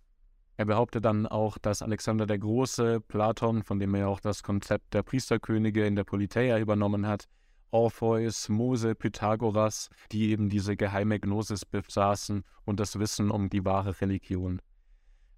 Er 0.59 0.65
behauptet 0.65 1.05
dann 1.05 1.25
auch, 1.25 1.57
dass 1.57 1.81
Alexander 1.81 2.25
der 2.25 2.37
Große, 2.37 2.99
Platon, 2.99 3.63
von 3.63 3.79
dem 3.79 3.95
er 3.95 4.09
auch 4.09 4.19
das 4.19 4.43
Konzept 4.43 4.93
der 4.93 5.03
Priesterkönige 5.03 5.85
in 5.85 5.95
der 5.95 6.03
Politeia 6.03 6.59
übernommen 6.59 7.07
hat, 7.07 7.29
Orpheus, 7.71 8.49
Mose, 8.49 8.93
Pythagoras, 8.93 9.89
die 10.11 10.31
eben 10.31 10.49
diese 10.49 10.75
geheime 10.75 11.17
Gnosis 11.17 11.63
besaßen 11.63 12.43
und 12.65 12.81
das 12.81 12.99
Wissen 12.99 13.31
um 13.31 13.49
die 13.49 13.63
wahre 13.63 14.01
Religion. 14.01 14.61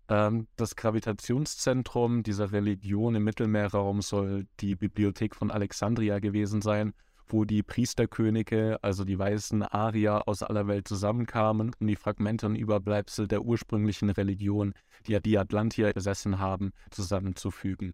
Ähm, 0.09 0.47
das 0.55 0.75
Gravitationszentrum 0.75 2.23
dieser 2.23 2.51
Religion 2.51 3.13
im 3.13 3.23
Mittelmeerraum 3.23 4.01
soll 4.01 4.47
die 4.59 4.75
Bibliothek 4.75 5.35
von 5.35 5.51
Alexandria 5.51 6.17
gewesen 6.17 6.63
sein 6.63 6.95
wo 7.31 7.45
die 7.45 7.63
Priesterkönige, 7.63 8.77
also 8.81 9.05
die 9.05 9.17
weißen 9.17 9.63
Arier 9.63 10.27
aus 10.27 10.43
aller 10.43 10.67
Welt 10.67 10.87
zusammenkamen, 10.87 11.71
um 11.79 11.87
die 11.87 11.95
Fragmente 11.95 12.45
und 12.45 12.55
Überbleibsel 12.55 13.27
der 13.27 13.43
ursprünglichen 13.43 14.09
Religion, 14.09 14.73
die 15.07 15.13
ja 15.13 15.19
die 15.19 15.37
Atlantier 15.37 15.91
besessen 15.93 16.39
haben, 16.39 16.71
zusammenzufügen. 16.89 17.93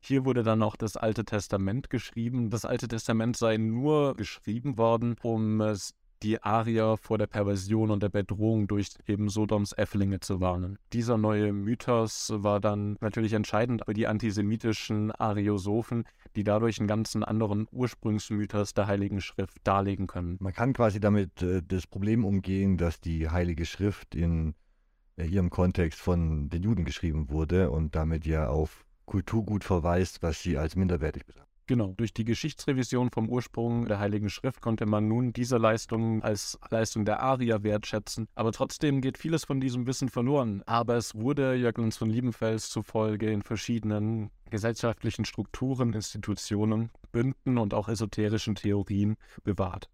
Hier 0.00 0.24
wurde 0.24 0.42
dann 0.42 0.62
auch 0.62 0.76
das 0.76 0.96
Alte 0.96 1.24
Testament 1.24 1.90
geschrieben. 1.90 2.50
Das 2.50 2.64
Alte 2.64 2.86
Testament 2.86 3.36
sei 3.36 3.56
nur 3.56 4.14
geschrieben 4.14 4.78
worden, 4.78 5.16
um 5.22 5.60
die 6.22 6.42
Arier 6.42 6.96
vor 6.96 7.18
der 7.18 7.26
Perversion 7.26 7.90
und 7.90 8.02
der 8.02 8.08
Bedrohung 8.08 8.66
durch 8.66 8.90
eben 9.06 9.28
Sodoms 9.28 9.72
Äfflinge 9.72 10.20
zu 10.20 10.40
warnen. 10.40 10.78
Dieser 10.92 11.18
neue 11.18 11.52
Mythos 11.52 12.32
war 12.34 12.60
dann 12.60 12.96
natürlich 13.00 13.32
entscheidend 13.32 13.82
für 13.86 13.94
die 13.94 14.06
antisemitischen 14.06 15.12
Ariosophen, 15.12 16.04
die 16.36 16.44
dadurch 16.44 16.78
einen 16.78 16.88
ganzen 16.88 17.24
anderen 17.24 17.66
Ursprungsmythos 17.70 18.74
der 18.74 18.86
Heiligen 18.86 19.20
Schrift 19.20 19.58
darlegen 19.64 20.06
können. 20.06 20.36
Man 20.40 20.52
kann 20.52 20.72
quasi 20.72 21.00
damit 21.00 21.42
äh, 21.42 21.62
das 21.66 21.86
Problem 21.86 22.24
umgehen, 22.24 22.76
dass 22.76 23.00
die 23.00 23.28
Heilige 23.28 23.66
Schrift 23.66 24.14
in 24.14 24.54
äh, 25.16 25.26
ihrem 25.26 25.50
Kontext 25.50 26.00
von 26.00 26.48
den 26.48 26.62
Juden 26.62 26.84
geschrieben 26.84 27.30
wurde 27.30 27.70
und 27.70 27.94
damit 27.94 28.26
ja 28.26 28.48
auf 28.48 28.84
Kulturgut 29.06 29.64
verweist, 29.64 30.22
was 30.22 30.42
sie 30.42 30.58
als 30.58 30.76
minderwertig 30.76 31.26
betrachtet. 31.26 31.47
Genau, 31.68 31.92
durch 31.98 32.14
die 32.14 32.24
Geschichtsrevision 32.24 33.10
vom 33.10 33.28
Ursprung 33.28 33.84
der 33.84 33.98
Heiligen 33.98 34.30
Schrift 34.30 34.62
konnte 34.62 34.86
man 34.86 35.06
nun 35.06 35.34
diese 35.34 35.58
Leistung 35.58 36.22
als 36.22 36.58
Leistung 36.70 37.04
der 37.04 37.20
Arier 37.20 37.62
wertschätzen. 37.62 38.26
Aber 38.34 38.52
trotzdem 38.52 39.02
geht 39.02 39.18
vieles 39.18 39.44
von 39.44 39.60
diesem 39.60 39.86
Wissen 39.86 40.08
verloren. 40.08 40.62
Aber 40.64 40.96
es 40.96 41.14
wurde 41.14 41.56
Jörglens 41.56 41.98
von 41.98 42.08
Liebenfels 42.08 42.70
zufolge 42.70 43.30
in 43.30 43.42
verschiedenen 43.42 44.30
gesellschaftlichen 44.48 45.26
Strukturen, 45.26 45.92
Institutionen, 45.92 46.90
Bünden 47.12 47.58
und 47.58 47.74
auch 47.74 47.90
esoterischen 47.90 48.54
Theorien 48.54 49.18
bewahrt. 49.44 49.90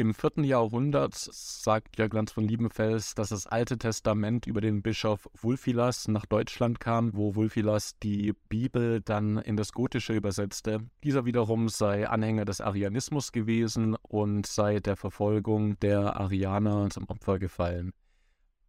Im 0.00 0.14
vierten 0.14 0.44
Jahrhundert 0.44 1.14
sagt 1.14 1.98
Jörglanz 1.98 2.32
von 2.32 2.48
Liebenfels, 2.48 3.14
dass 3.14 3.28
das 3.28 3.46
Alte 3.46 3.76
Testament 3.76 4.46
über 4.46 4.62
den 4.62 4.80
Bischof 4.80 5.28
Wulfilas 5.38 6.08
nach 6.08 6.24
Deutschland 6.24 6.80
kam, 6.80 7.14
wo 7.14 7.34
Wulfilas 7.34 7.98
die 7.98 8.32
Bibel 8.48 9.02
dann 9.02 9.36
in 9.36 9.58
das 9.58 9.72
Gotische 9.72 10.14
übersetzte. 10.14 10.88
Dieser 11.04 11.26
wiederum 11.26 11.68
sei 11.68 12.08
Anhänger 12.08 12.46
des 12.46 12.62
Arianismus 12.62 13.30
gewesen 13.30 13.94
und 14.00 14.46
sei 14.46 14.80
der 14.80 14.96
Verfolgung 14.96 15.78
der 15.80 16.18
Arianer 16.18 16.88
zum 16.88 17.04
Opfer 17.10 17.38
gefallen. 17.38 17.92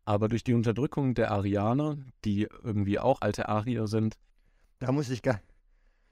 Aber 0.03 0.27
durch 0.27 0.43
die 0.43 0.53
Unterdrückung 0.53 1.13
der 1.13 1.31
Arianer, 1.31 1.95
die 2.25 2.49
irgendwie 2.61 2.99
auch 2.99 3.21
alte 3.21 3.47
Arier 3.47 3.87
sind, 3.87 4.17
da 4.79 4.91
muss 4.91 5.09
ich 5.09 5.21
gar 5.21 5.39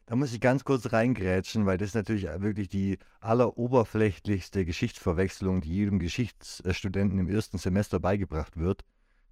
da 0.09 0.15
muss 0.15 0.33
ich 0.33 0.41
ganz 0.41 0.63
kurz 0.63 0.91
reingrätschen, 0.91 1.67
weil 1.67 1.77
das 1.77 1.89
ist 1.89 1.93
natürlich 1.93 2.23
wirklich 2.41 2.67
die 2.67 2.97
alleroberflächlichste 3.19 4.65
Geschichtsverwechslung, 4.65 5.61
die 5.61 5.69
jedem 5.69 5.99
Geschichtsstudenten 5.99 7.19
im 7.19 7.29
ersten 7.29 7.59
Semester 7.59 7.99
beigebracht 7.99 8.57
wird. 8.57 8.83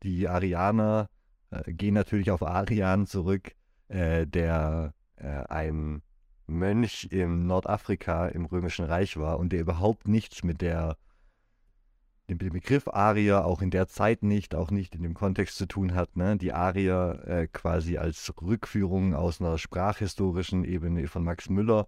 Die 0.03 0.27
Arianer 0.27 1.09
äh, 1.49 1.73
gehen 1.73 1.95
natürlich 1.95 2.29
auf 2.29 2.43
Arian 2.43 3.07
zurück, 3.07 3.53
äh, 3.87 4.27
der 4.27 4.93
äh, 5.15 5.45
ein 5.49 6.03
Mönch 6.45 7.07
in 7.09 7.47
Nordafrika 7.47 8.27
im 8.27 8.45
Römischen 8.45 8.85
Reich 8.85 9.17
war 9.17 9.39
und 9.39 9.53
der 9.53 9.61
überhaupt 9.61 10.07
nichts 10.07 10.43
mit 10.43 10.61
der 10.61 10.95
den 12.29 12.37
Begriff 12.37 12.87
Arier 12.89 13.45
auch 13.45 13.61
in 13.61 13.71
der 13.71 13.87
Zeit 13.87 14.21
nicht, 14.21 14.53
auch 14.53 14.69
nicht 14.69 14.95
in 14.95 15.03
dem 15.03 15.13
Kontext 15.13 15.57
zu 15.57 15.65
tun 15.65 15.95
hat. 15.95 16.17
Ne? 16.17 16.37
Die 16.37 16.51
Arier 16.51 17.23
äh, 17.25 17.47
quasi 17.47 17.97
als 17.97 18.33
Rückführung 18.41 19.13
aus 19.13 19.39
einer 19.39 19.57
sprachhistorischen 19.57 20.65
Ebene 20.65 21.07
von 21.07 21.23
Max 21.23 21.49
Müller 21.49 21.87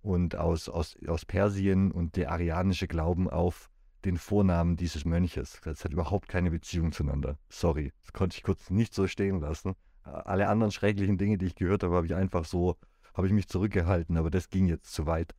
und 0.00 0.36
aus, 0.36 0.70
aus, 0.70 0.96
aus 1.06 1.26
Persien 1.26 1.92
und 1.92 2.16
der 2.16 2.32
arianische 2.32 2.88
Glauben 2.88 3.28
auf 3.28 3.70
den 4.06 4.16
Vornamen 4.16 4.76
dieses 4.76 5.04
Mönches. 5.04 5.60
Das 5.62 5.84
hat 5.84 5.92
überhaupt 5.92 6.28
keine 6.28 6.50
Beziehung 6.50 6.92
zueinander. 6.92 7.38
Sorry, 7.50 7.92
das 8.02 8.12
konnte 8.14 8.36
ich 8.36 8.42
kurz 8.42 8.70
nicht 8.70 8.94
so 8.94 9.06
stehen 9.06 9.40
lassen. 9.40 9.74
Alle 10.04 10.48
anderen 10.48 10.72
schrecklichen 10.72 11.18
Dinge, 11.18 11.36
die 11.36 11.46
ich 11.46 11.54
gehört 11.54 11.82
habe, 11.82 11.96
habe 11.96 12.06
ich 12.06 12.14
einfach 12.14 12.44
so, 12.44 12.76
habe 13.12 13.26
ich 13.26 13.32
mich 13.32 13.48
zurückgehalten, 13.48 14.16
aber 14.16 14.30
das 14.30 14.48
ging 14.48 14.66
jetzt 14.66 14.92
zu 14.92 15.06
weit. 15.06 15.34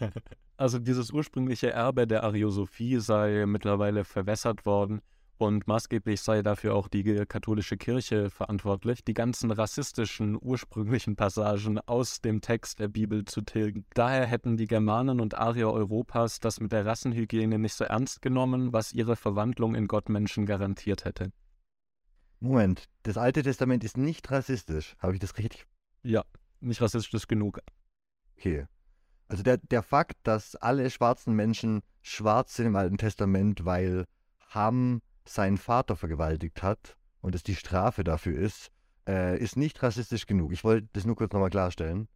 Also 0.56 0.78
dieses 0.78 1.10
ursprüngliche 1.10 1.70
Erbe 1.70 2.06
der 2.06 2.22
Ariosophie 2.22 3.00
sei 3.00 3.44
mittlerweile 3.46 4.04
verwässert 4.04 4.64
worden 4.66 5.00
und 5.36 5.66
maßgeblich 5.66 6.20
sei 6.20 6.42
dafür 6.42 6.76
auch 6.76 6.86
die 6.86 7.02
katholische 7.26 7.76
Kirche 7.76 8.30
verantwortlich, 8.30 9.04
die 9.04 9.14
ganzen 9.14 9.50
rassistischen 9.50 10.38
ursprünglichen 10.40 11.16
Passagen 11.16 11.80
aus 11.80 12.20
dem 12.20 12.40
Text 12.40 12.78
der 12.78 12.86
Bibel 12.86 13.24
zu 13.24 13.42
tilgen. 13.42 13.84
Daher 13.94 14.26
hätten 14.26 14.56
die 14.56 14.66
Germanen 14.66 15.20
und 15.20 15.34
Arier 15.36 15.72
Europas 15.72 16.38
das 16.38 16.60
mit 16.60 16.70
der 16.70 16.86
Rassenhygiene 16.86 17.58
nicht 17.58 17.74
so 17.74 17.84
ernst 17.84 18.22
genommen, 18.22 18.72
was 18.72 18.92
ihre 18.92 19.16
Verwandlung 19.16 19.74
in 19.74 19.88
Gottmenschen 19.88 20.46
garantiert 20.46 21.04
hätte. 21.04 21.32
Moment, 22.38 22.88
das 23.02 23.16
Alte 23.16 23.42
Testament 23.42 23.82
ist 23.82 23.96
nicht 23.96 24.30
rassistisch. 24.30 24.94
Habe 24.98 25.14
ich 25.14 25.20
das 25.20 25.36
richtig? 25.38 25.66
Ja, 26.04 26.24
nicht 26.60 26.80
rassistisch 26.80 27.26
genug. 27.26 27.60
Okay. 28.36 28.66
Also 29.28 29.42
der, 29.42 29.58
der 29.58 29.82
Fakt, 29.82 30.16
dass 30.22 30.56
alle 30.56 30.88
schwarzen 30.90 31.34
Menschen 31.34 31.82
schwarz 32.02 32.56
sind 32.56 32.66
im 32.66 32.76
Alten 32.76 32.98
Testament, 32.98 33.64
weil 33.64 34.04
Ham 34.50 35.00
seinen 35.24 35.56
Vater 35.56 35.96
vergewaltigt 35.96 36.62
hat 36.62 36.96
und 37.20 37.34
es 37.34 37.42
die 37.42 37.56
Strafe 37.56 38.04
dafür 38.04 38.38
ist, 38.38 38.70
äh, 39.08 39.38
ist 39.38 39.56
nicht 39.56 39.82
rassistisch 39.82 40.26
genug. 40.26 40.52
Ich 40.52 40.64
wollte 40.64 40.88
das 40.92 41.04
nur 41.04 41.16
kurz 41.16 41.32
nochmal 41.32 41.50
klarstellen. 41.50 42.08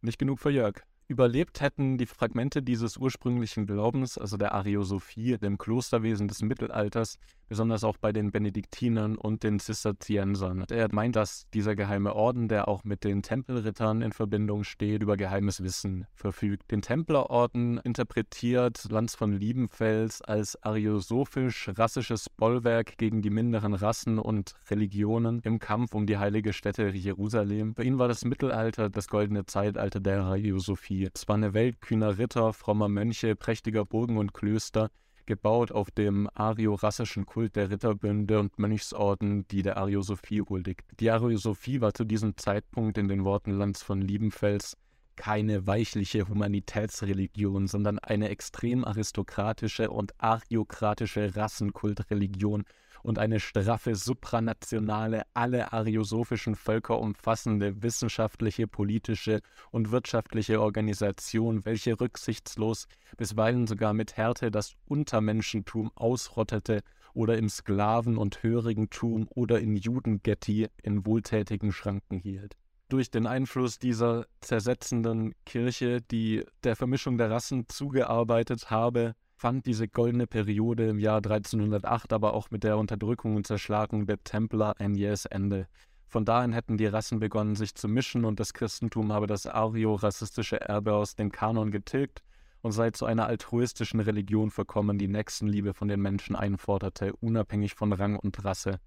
Nicht 0.00 0.18
genug 0.18 0.40
für 0.40 0.50
Jörg. 0.50 0.82
Überlebt 1.08 1.60
hätten 1.60 1.98
die 1.98 2.06
Fragmente 2.06 2.62
dieses 2.62 2.96
ursprünglichen 2.96 3.64
Glaubens, 3.66 4.18
also 4.18 4.36
der 4.36 4.54
Ariosophie, 4.54 5.38
dem 5.38 5.56
Klosterwesen 5.56 6.26
des 6.26 6.42
Mittelalters, 6.42 7.18
besonders 7.48 7.84
auch 7.84 7.96
bei 7.96 8.10
den 8.10 8.32
Benediktinern 8.32 9.16
und 9.16 9.44
den 9.44 9.60
Zisterziensern. 9.60 10.64
Er 10.68 10.88
meint, 10.92 11.14
dass 11.14 11.46
dieser 11.54 11.76
geheime 11.76 12.16
Orden, 12.16 12.48
der 12.48 12.66
auch 12.66 12.82
mit 12.82 13.04
den 13.04 13.22
Tempelrittern 13.22 14.02
in 14.02 14.10
Verbindung 14.10 14.64
steht, 14.64 15.00
über 15.00 15.16
geheimes 15.16 15.62
Wissen 15.62 16.08
verfügt. 16.12 16.72
Den 16.72 16.82
Templerorden 16.82 17.78
interpretiert 17.78 18.90
Lanz 18.90 19.14
von 19.14 19.32
Liebenfels 19.32 20.22
als 20.22 20.60
ariosophisch-rassisches 20.64 22.30
Bollwerk 22.30 22.98
gegen 22.98 23.22
die 23.22 23.30
minderen 23.30 23.74
Rassen 23.74 24.18
und 24.18 24.54
Religionen 24.68 25.40
im 25.44 25.60
Kampf 25.60 25.94
um 25.94 26.06
die 26.06 26.18
heilige 26.18 26.52
Stätte 26.52 26.88
Jerusalem. 26.88 27.76
Für 27.76 27.84
ihn 27.84 28.00
war 28.00 28.08
das 28.08 28.24
Mittelalter 28.24 28.90
das 28.90 29.06
goldene 29.06 29.46
Zeitalter 29.46 30.00
der 30.00 30.22
Ariosophie. 30.22 30.95
Es 31.04 31.28
war 31.28 31.36
eine 31.36 31.54
Welt 31.54 31.80
kühner 31.80 32.18
Ritter, 32.18 32.52
frommer 32.52 32.88
Mönche, 32.88 33.36
prächtiger 33.36 33.84
Burgen 33.84 34.16
und 34.16 34.32
Klöster, 34.32 34.90
gebaut 35.26 35.72
auf 35.72 35.90
dem 35.90 36.28
ariorassischen 36.34 37.26
Kult 37.26 37.56
der 37.56 37.70
Ritterbünde 37.70 38.38
und 38.38 38.58
Mönchsorden, 38.58 39.46
die 39.48 39.62
der 39.62 39.76
Ariosophie 39.76 40.42
huldigt. 40.42 40.84
Die 41.00 41.10
Ariosophie 41.10 41.80
war 41.80 41.92
zu 41.92 42.04
diesem 42.04 42.36
Zeitpunkt 42.36 42.96
in 42.98 43.08
den 43.08 43.24
Worten 43.24 43.50
Lanz 43.50 43.82
von 43.82 44.00
Liebenfels 44.00 44.76
keine 45.16 45.66
weichliche 45.66 46.28
Humanitätsreligion, 46.28 47.66
sondern 47.66 47.98
eine 47.98 48.28
extrem 48.28 48.84
aristokratische 48.84 49.90
und 49.90 50.12
ariokratische 50.18 51.34
Rassenkultreligion 51.34 52.64
und 53.06 53.20
eine 53.20 53.38
straffe, 53.38 53.94
supranationale, 53.94 55.22
alle 55.32 55.72
ariosophischen 55.72 56.56
Völker 56.56 56.98
umfassende 56.98 57.80
wissenschaftliche, 57.80 58.66
politische 58.66 59.42
und 59.70 59.92
wirtschaftliche 59.92 60.60
Organisation, 60.60 61.64
welche 61.64 62.00
rücksichtslos, 62.00 62.88
bisweilen 63.16 63.68
sogar 63.68 63.94
mit 63.94 64.16
Härte 64.16 64.50
das 64.50 64.74
Untermenschentum 64.86 65.92
ausrottete 65.94 66.80
oder 67.14 67.38
im 67.38 67.48
Sklaven- 67.48 68.18
und 68.18 68.42
Hörigentum 68.42 69.28
oder 69.30 69.60
in 69.60 69.76
Judengetti 69.76 70.66
in 70.82 71.06
wohltätigen 71.06 71.70
Schranken 71.70 72.18
hielt. 72.18 72.56
Durch 72.88 73.12
den 73.12 73.28
Einfluss 73.28 73.78
dieser 73.78 74.26
zersetzenden 74.40 75.32
Kirche, 75.44 76.02
die 76.02 76.44
der 76.64 76.74
Vermischung 76.74 77.18
der 77.18 77.30
Rassen 77.30 77.68
zugearbeitet 77.68 78.68
habe, 78.70 79.14
fand 79.36 79.66
diese 79.66 79.86
goldene 79.86 80.26
Periode 80.26 80.88
im 80.88 80.98
Jahr 80.98 81.18
1308 81.18 82.12
aber 82.12 82.34
auch 82.34 82.50
mit 82.50 82.64
der 82.64 82.78
Unterdrückung 82.78 83.36
und 83.36 83.46
Zerschlagung 83.46 84.06
der 84.06 84.22
Templer 84.24 84.74
ein 84.78 84.94
jähes 84.94 85.26
Ende. 85.26 85.68
Von 86.06 86.24
da 86.24 86.40
an 86.40 86.52
hätten 86.52 86.78
die 86.78 86.86
Rassen 86.86 87.18
begonnen, 87.18 87.54
sich 87.54 87.74
zu 87.74 87.86
mischen 87.86 88.24
und 88.24 88.40
das 88.40 88.54
Christentum 88.54 89.12
habe 89.12 89.26
das 89.26 89.46
ario-rassistische 89.46 90.60
Erbe 90.60 90.94
aus 90.94 91.16
dem 91.16 91.30
Kanon 91.30 91.70
getilgt 91.70 92.22
und 92.62 92.72
sei 92.72 92.90
zu 92.90 93.04
einer 93.04 93.26
altruistischen 93.26 94.00
Religion 94.00 94.50
verkommen, 94.50 94.98
die 94.98 95.08
Nächstenliebe 95.08 95.74
von 95.74 95.88
den 95.88 96.00
Menschen 96.00 96.34
einforderte, 96.34 97.12
unabhängig 97.16 97.74
von 97.74 97.92
Rang 97.92 98.16
und 98.16 98.42
Rasse. 98.44 98.80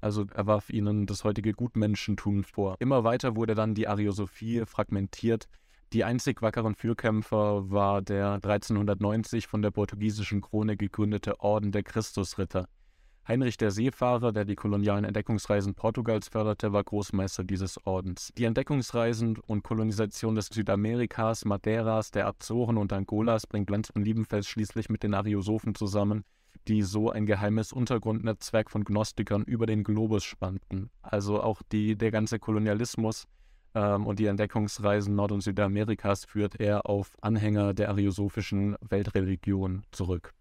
Also 0.00 0.26
er 0.32 0.46
warf 0.46 0.70
ihnen 0.70 1.06
das 1.06 1.24
heutige 1.24 1.52
Gutmenschentum 1.52 2.44
vor. 2.44 2.76
Immer 2.78 3.02
weiter 3.02 3.34
wurde 3.34 3.54
dann 3.54 3.74
die 3.74 3.88
Ariosophie 3.88 4.64
fragmentiert, 4.66 5.48
die 5.92 6.04
einzig 6.04 6.42
wackeren 6.42 6.74
Fürkämpfer 6.74 7.70
war 7.70 8.02
der 8.02 8.32
1390 8.34 9.46
von 9.46 9.62
der 9.62 9.70
portugiesischen 9.70 10.40
Krone 10.40 10.76
gegründete 10.76 11.40
Orden 11.40 11.70
der 11.70 11.84
Christusritter. 11.84 12.68
Heinrich 13.28 13.56
der 13.56 13.72
Seefahrer, 13.72 14.32
der 14.32 14.44
die 14.44 14.54
kolonialen 14.54 15.04
Entdeckungsreisen 15.04 15.74
Portugals 15.74 16.28
förderte, 16.28 16.72
war 16.72 16.84
Großmeister 16.84 17.42
dieses 17.42 17.84
Ordens. 17.84 18.32
Die 18.38 18.44
Entdeckungsreisen 18.44 19.38
und 19.38 19.64
Kolonisation 19.64 20.36
des 20.36 20.46
Südamerikas, 20.46 21.44
Madeiras, 21.44 22.12
der 22.12 22.28
Azoren 22.28 22.76
und 22.76 22.92
Angolas 22.92 23.46
bringt 23.46 23.70
Lanz 23.70 23.90
von 23.92 24.04
Liebenfels 24.04 24.46
schließlich 24.48 24.88
mit 24.90 25.02
den 25.02 25.14
Ariosophen 25.14 25.74
zusammen, 25.74 26.24
die 26.68 26.82
so 26.82 27.10
ein 27.10 27.26
geheimes 27.26 27.72
Untergrundnetzwerk 27.72 28.70
von 28.70 28.84
Gnostikern 28.84 29.42
über 29.42 29.66
den 29.66 29.82
Globus 29.82 30.24
spannten. 30.24 30.90
Also 31.02 31.42
auch 31.42 31.62
die, 31.72 31.96
der 31.96 32.12
ganze 32.12 32.38
Kolonialismus 32.38 33.26
ähm, 33.76 34.06
und 34.06 34.18
die 34.18 34.26
Entdeckungsreisen 34.26 35.14
Nord- 35.14 35.32
und 35.32 35.42
Südamerikas 35.42 36.24
führt 36.24 36.58
er 36.58 36.88
auf 36.88 37.14
Anhänger 37.20 37.74
der 37.74 37.90
ariosophischen 37.90 38.74
Weltreligion 38.80 39.84
zurück. 39.92 40.32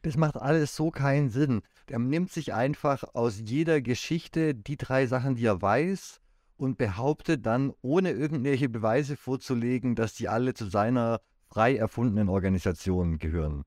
Das 0.00 0.16
macht 0.16 0.36
alles 0.36 0.74
so 0.74 0.90
keinen 0.90 1.28
Sinn. 1.28 1.62
Er 1.86 1.98
nimmt 1.98 2.32
sich 2.32 2.54
einfach 2.54 3.04
aus 3.12 3.40
jeder 3.44 3.80
Geschichte 3.82 4.54
die 4.54 4.76
drei 4.76 5.06
Sachen, 5.06 5.36
die 5.36 5.44
er 5.44 5.60
weiß, 5.60 6.20
und 6.56 6.78
behauptet 6.78 7.44
dann, 7.44 7.72
ohne 7.82 8.10
irgendwelche 8.12 8.68
Beweise 8.68 9.16
vorzulegen, 9.16 9.94
dass 9.94 10.14
die 10.14 10.28
alle 10.28 10.54
zu 10.54 10.66
seiner 10.66 11.20
frei 11.50 11.76
erfundenen 11.76 12.28
Organisation 12.28 13.18
gehören. 13.18 13.64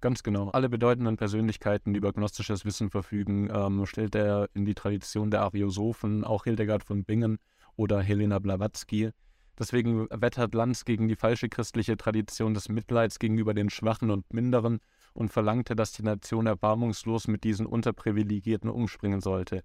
Ganz 0.00 0.22
genau. 0.22 0.50
Alle 0.50 0.68
bedeutenden 0.68 1.16
Persönlichkeiten, 1.16 1.94
die 1.94 1.98
über 1.98 2.12
gnostisches 2.12 2.64
Wissen 2.64 2.90
verfügen, 2.90 3.48
ähm, 3.52 3.86
stellt 3.86 4.14
er 4.14 4.48
in 4.54 4.66
die 4.66 4.74
Tradition 4.74 5.30
der 5.30 5.40
Ariosophen, 5.42 6.22
auch 6.22 6.44
Hildegard 6.44 6.84
von 6.84 7.04
Bingen 7.04 7.38
oder 7.76 8.02
Helena 8.02 8.38
Blavatsky. 8.38 9.10
Deswegen 9.58 10.08
wettert 10.10 10.54
Lanz 10.54 10.84
gegen 10.84 11.08
die 11.08 11.16
falsche 11.16 11.48
christliche 11.48 11.96
Tradition 11.96 12.52
des 12.52 12.68
Mitleids 12.68 13.18
gegenüber 13.18 13.54
den 13.54 13.70
Schwachen 13.70 14.10
und 14.10 14.32
Minderen 14.32 14.80
und 15.14 15.32
verlangte, 15.32 15.74
dass 15.74 15.92
die 15.92 16.02
Nation 16.02 16.46
erbarmungslos 16.46 17.26
mit 17.26 17.44
diesen 17.44 17.64
Unterprivilegierten 17.64 18.68
umspringen 18.68 19.20
sollte. 19.20 19.62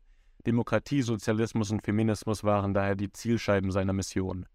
Demokratie, 0.48 1.02
Sozialismus 1.02 1.72
und 1.72 1.84
Feminismus 1.84 2.44
waren 2.44 2.74
daher 2.74 2.96
die 2.96 3.12
Zielscheiben 3.12 3.72
seiner 3.72 3.94
Mission. 3.94 4.46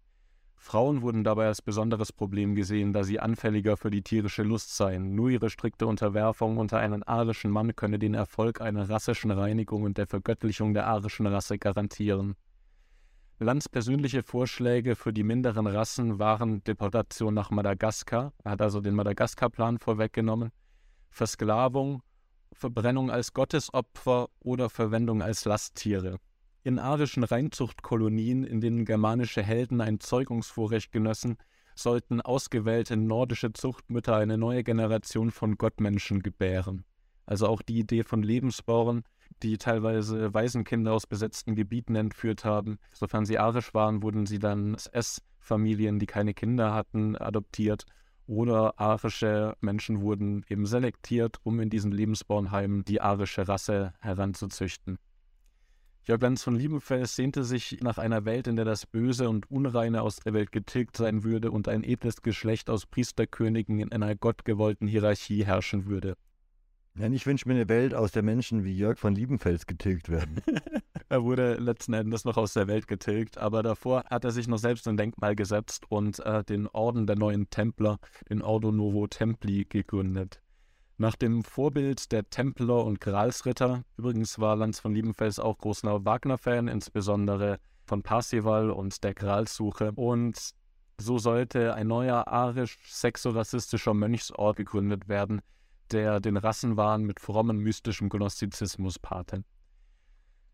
Frauen 0.59 1.03
wurden 1.03 1.23
dabei 1.23 1.45
als 1.47 1.61
besonderes 1.61 2.11
Problem 2.11 2.55
gesehen, 2.55 2.91
da 2.91 3.03
sie 3.03 3.19
anfälliger 3.19 3.77
für 3.77 3.91
die 3.91 4.01
tierische 4.01 4.43
Lust 4.43 4.75
seien. 4.75 5.15
Nur 5.15 5.29
ihre 5.29 5.49
strikte 5.49 5.85
Unterwerfung 5.85 6.57
unter 6.57 6.79
einen 6.79 7.03
arischen 7.03 7.51
Mann 7.51 7.75
könne 7.75 7.99
den 7.99 8.15
Erfolg 8.15 8.59
einer 8.59 8.89
rassischen 8.89 9.31
Reinigung 9.31 9.83
und 9.83 9.97
der 9.97 10.07
Vergöttlichung 10.07 10.73
der 10.73 10.87
arischen 10.87 11.27
Rasse 11.27 11.57
garantieren. 11.57 12.35
Lands 13.39 13.69
persönliche 13.69 14.23
Vorschläge 14.23 14.95
für 14.95 15.13
die 15.13 15.23
minderen 15.23 15.67
Rassen 15.67 16.17
waren 16.17 16.63
Deportation 16.63 17.35
nach 17.35 17.51
Madagaskar, 17.51 18.33
er 18.43 18.51
hat 18.51 18.63
also 18.63 18.81
den 18.81 18.95
Madagaskar-Plan 18.95 19.77
vorweggenommen, 19.77 20.49
Versklavung, 21.11 22.01
Verbrennung 22.51 23.11
als 23.11 23.33
Gottesopfer 23.33 24.29
oder 24.39 24.71
Verwendung 24.71 25.21
als 25.21 25.45
Lasttiere. 25.45 26.17
In 26.63 26.79
arischen 26.79 27.23
Reinzuchtkolonien, 27.23 28.43
in 28.43 28.59
denen 28.59 28.85
germanische 28.85 29.43
Helden 29.43 29.81
ein 29.81 29.99
Zeugungsvorrecht 29.99 30.91
genössen, 30.91 31.37
sollten 31.75 32.21
ausgewählte 32.21 32.97
nordische 32.97 33.53
Zuchtmütter 33.53 34.15
eine 34.15 34.39
neue 34.39 34.63
Generation 34.63 35.29
von 35.29 35.59
Gottmenschen 35.59 36.23
gebären. 36.23 36.85
Also 37.27 37.45
auch 37.45 37.61
die 37.61 37.77
Idee 37.77 38.01
von 38.01 38.23
Lebensbauern, 38.23 39.03
die 39.43 39.57
teilweise 39.57 40.33
Waisenkinder 40.33 40.93
aus 40.93 41.07
besetzten 41.07 41.55
Gebieten 41.55 41.95
entführt 41.95 42.45
haben. 42.45 42.79
Sofern 42.93 43.25
sie 43.25 43.39
arisch 43.39 43.73
waren, 43.73 44.03
wurden 44.03 44.25
sie 44.25 44.39
dann 44.39 44.73
als 44.73 44.87
S-Familien, 44.87 45.99
die 45.99 46.05
keine 46.05 46.33
Kinder 46.33 46.73
hatten, 46.73 47.15
adoptiert 47.15 47.85
oder 48.27 48.77
arische 48.77 49.55
Menschen 49.61 50.01
wurden 50.01 50.45
eben 50.49 50.65
selektiert, 50.65 51.37
um 51.43 51.59
in 51.59 51.69
diesen 51.69 51.91
Lebensbornheimen 51.91 52.83
die 52.83 53.01
arische 53.01 53.47
Rasse 53.47 53.93
heranzuzüchten. 54.01 54.99
Jörg 56.03 56.21
Lanz 56.21 56.43
von 56.43 56.55
Liebenfels 56.55 57.15
sehnte 57.15 57.43
sich 57.43 57.79
nach 57.81 57.97
einer 57.97 58.23
Welt, 58.23 58.47
in 58.47 58.55
der 58.55 58.63
das 58.63 58.85
Böse 58.85 59.29
und 59.29 59.49
Unreine 59.51 60.01
aus 60.01 60.17
der 60.17 60.33
Welt 60.33 60.53
getilgt 60.53 60.95
sein 60.95 61.23
würde 61.23 61.51
und 61.51 61.67
ein 61.67 61.83
edles 61.83 62.21
Geschlecht 62.21 62.69
aus 62.69 62.85
Priesterkönigen 62.85 63.79
in 63.79 63.91
einer 63.91 64.15
gottgewollten 64.15 64.87
Hierarchie 64.87 65.43
herrschen 65.43 65.85
würde. 65.85 66.15
Ja, 66.99 67.07
ich 67.07 67.27
wünsche 67.27 67.47
mir 67.47 67.53
eine 67.53 67.69
Welt, 67.69 67.93
aus 67.93 68.11
der 68.11 68.23
Menschen 68.23 68.63
wie 68.63 68.75
Jörg 68.75 68.97
von 68.97 69.13
Liebenfels 69.13 69.67
getilgt 69.67 70.09
werden. 70.09 70.41
er 71.09 71.23
wurde 71.23 71.55
letzten 71.55 71.93
Endes 71.93 72.25
noch 72.25 72.37
aus 72.37 72.53
der 72.53 72.67
Welt 72.67 72.87
getilgt, 72.87 73.37
aber 73.37 73.61
davor 73.61 74.03
hat 74.09 74.25
er 74.25 74.31
sich 74.31 74.47
noch 74.47 74.57
selbst 74.57 74.87
ein 74.87 74.97
Denkmal 74.97 75.35
gesetzt 75.35 75.85
und 75.89 76.19
äh, 76.25 76.43
den 76.43 76.65
Orden 76.67 77.05
der 77.05 77.15
neuen 77.15 77.51
Templer, 77.51 77.99
den 78.29 78.41
Ordo 78.41 78.71
Novo 78.71 79.05
Templi, 79.05 79.65
gegründet. 79.65 80.41
Nach 80.97 81.15
dem 81.15 81.43
Vorbild 81.43 82.11
der 82.11 82.27
Templer 82.31 82.83
und 82.83 82.99
Gralsritter, 82.99 83.83
übrigens 83.97 84.39
war 84.39 84.55
Lanz 84.55 84.79
von 84.79 84.95
Liebenfels 84.95 85.37
auch 85.37 85.59
großer 85.59 86.03
Wagner-Fan, 86.03 86.67
insbesondere 86.67 87.59
von 87.85 88.01
Parsival 88.01 88.71
und 88.71 89.03
der 89.03 89.13
Gralssuche. 89.13 89.91
Und 89.91 90.55
so 90.99 91.19
sollte 91.19 91.75
ein 91.75 91.85
neuer 91.85 92.27
arisch-sexorassistischer 92.27 93.93
Mönchsort 93.93 94.57
gegründet 94.57 95.07
werden, 95.07 95.41
der 95.91 96.19
den 96.19 96.37
Rassenwahn 96.37 97.03
mit 97.03 97.19
frommen 97.19 97.57
mystischem 97.57 98.09
Gnostizismus 98.09 98.99
paarte. 98.99 99.43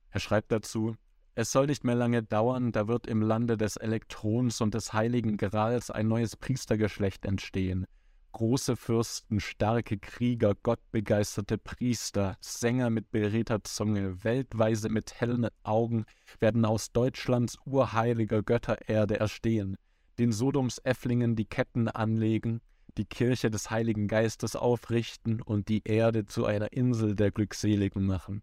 Er 0.10 0.20
schreibt 0.20 0.52
dazu, 0.52 0.96
es 1.36 1.52
soll 1.52 1.66
nicht 1.66 1.84
mehr 1.84 1.96
lange 1.96 2.22
dauern, 2.22 2.72
da 2.72 2.88
wird 2.88 3.08
im 3.08 3.22
Lande 3.22 3.58
des 3.58 3.76
Elektrons 3.76 4.62
und 4.62 4.76
des 4.76 4.94
heiligen 4.94 5.38
Grals 5.38 5.90
ein 5.90 6.08
neues 6.08 6.36
Priestergeschlecht 6.36 7.26
entstehen. 7.26 7.88
Große 8.34 8.76
Fürsten, 8.76 9.40
starke 9.40 9.98
Krieger, 9.98 10.54
gottbegeisterte 10.54 11.58
Priester, 11.58 12.36
Sänger 12.40 12.92
mit 12.92 13.10
beredter 13.10 13.64
Zunge, 13.64 14.24
Weltweise 14.24 14.90
mit 14.90 15.20
hellen 15.20 15.48
Augen 15.64 16.06
werden 16.40 16.66
aus 16.66 16.92
Deutschlands 16.92 17.58
urheiliger 17.66 18.44
Göttererde 18.44 19.20
erstehen, 19.20 19.76
den 20.20 20.32
Sodoms 20.32 20.78
Äfflingen 20.80 21.36
die 21.36 21.46
Ketten 21.46 21.88
anlegen, 21.88 22.62
die 22.98 23.06
Kirche 23.06 23.50
des 23.50 23.72
Heiligen 23.72 24.08
Geistes 24.08 24.56
aufrichten 24.56 25.42
und 25.42 25.68
die 25.70 25.82
Erde 25.86 26.26
zu 26.26 26.46
einer 26.46 26.74
Insel 26.74 27.16
der 27.16 27.32
Glückseligen 27.32 28.06
machen. 28.06 28.42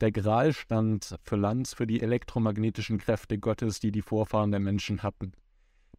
Der 0.00 0.10
Gral 0.10 0.52
stand 0.52 1.16
für 1.22 1.36
Lanz 1.36 1.72
für 1.72 1.86
die 1.86 2.00
elektromagnetischen 2.00 2.98
Kräfte 2.98 3.38
Gottes, 3.38 3.80
die 3.80 3.92
die 3.92 4.02
Vorfahren 4.02 4.50
der 4.50 4.60
Menschen 4.60 5.02
hatten. 5.02 5.32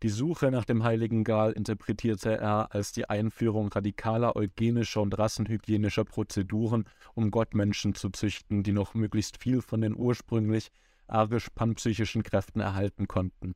Die 0.04 0.10
Suche 0.10 0.52
nach 0.52 0.66
dem 0.66 0.84
Heiligen 0.84 1.24
Gral 1.24 1.54
interpretierte 1.54 2.38
er 2.38 2.74
als 2.76 2.92
die 2.92 3.10
Einführung 3.10 3.70
radikaler 3.70 4.36
eugenischer 4.36 5.02
und 5.02 5.18
rassenhygienischer 5.18 6.04
Prozeduren, 6.04 6.84
um 7.14 7.32
Gottmenschen 7.32 7.96
zu 7.96 8.10
züchten, 8.10 8.62
die 8.62 8.74
noch 8.74 8.94
möglichst 8.94 9.42
viel 9.42 9.62
von 9.62 9.80
den 9.80 9.96
ursprünglich 9.96 10.70
arisch-panpsychischen 11.08 12.24
Kräften 12.24 12.60
erhalten 12.60 13.08
konnten. 13.08 13.54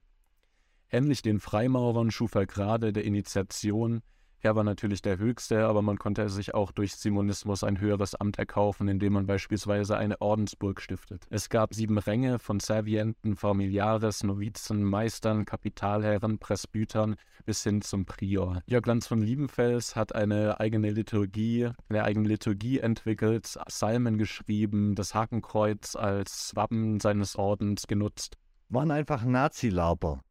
Ähnlich 0.92 1.22
den 1.22 1.40
Freimaurern 1.40 2.10
schuf 2.10 2.36
er 2.36 2.48
gerade 2.48 2.92
der 2.92 3.06
Initiation. 3.06 4.02
Er 4.42 4.56
war 4.56 4.64
natürlich 4.64 5.02
der 5.02 5.18
Höchste, 5.18 5.66
aber 5.66 5.82
man 5.82 5.98
konnte 5.98 6.30
sich 6.30 6.54
auch 6.54 6.72
durch 6.72 6.96
Simonismus 6.96 7.64
ein 7.64 7.82
höheres 7.82 8.16
Amt 8.16 8.40
erkaufen, 8.40 8.88
indem 8.88 9.14
man 9.14 9.28
beispielsweise 9.28 9.98
eine 9.98 10.22
Ordensburg 10.22 10.80
stiftet. 10.80 11.28
Es 11.30 11.50
gab 11.50 11.74
sieben 11.74 11.98
Ränge 11.98 12.40
von 12.40 12.62
Servienten, 12.62 13.36
Familiares, 13.36 14.24
Novizen, 14.24 14.84
Meistern, 14.84 15.44
Kapitalherren, 15.44 16.40
Presbytern 16.40 17.18
bis 17.46 17.64
hin 17.64 17.82
zum 17.82 18.06
Prior. 18.06 18.62
Jörg 18.66 18.86
Lanz 18.86 19.08
von 19.08 19.22
Liebenfels 19.22 19.98
hat 19.98 20.16
eine 20.16 20.60
eigene 20.62 20.92
Liturgie, 20.92 21.70
eine 21.90 22.06
eigene 22.06 22.30
Liturgie 22.30 22.80
entwickelt, 22.80 23.60
Psalmen 23.68 24.18
geschrieben, 24.18 24.96
das 24.96 25.14
Hakenkreuz 25.14 25.98
als 25.98 26.56
Wappen 26.56 27.02
seines 27.02 27.36
Ordens 27.36 27.88
genutzt. 27.88 28.38
Waren 28.70 28.92
einfach 28.92 29.26
Nazi-Laber. 29.26 30.22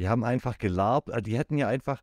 Die 0.00 0.08
haben 0.08 0.24
einfach 0.24 0.56
gelabt, 0.56 1.10
äh, 1.10 1.20
die 1.20 1.36
hätten 1.36 1.58
ja 1.58 1.68
einfach, 1.68 2.02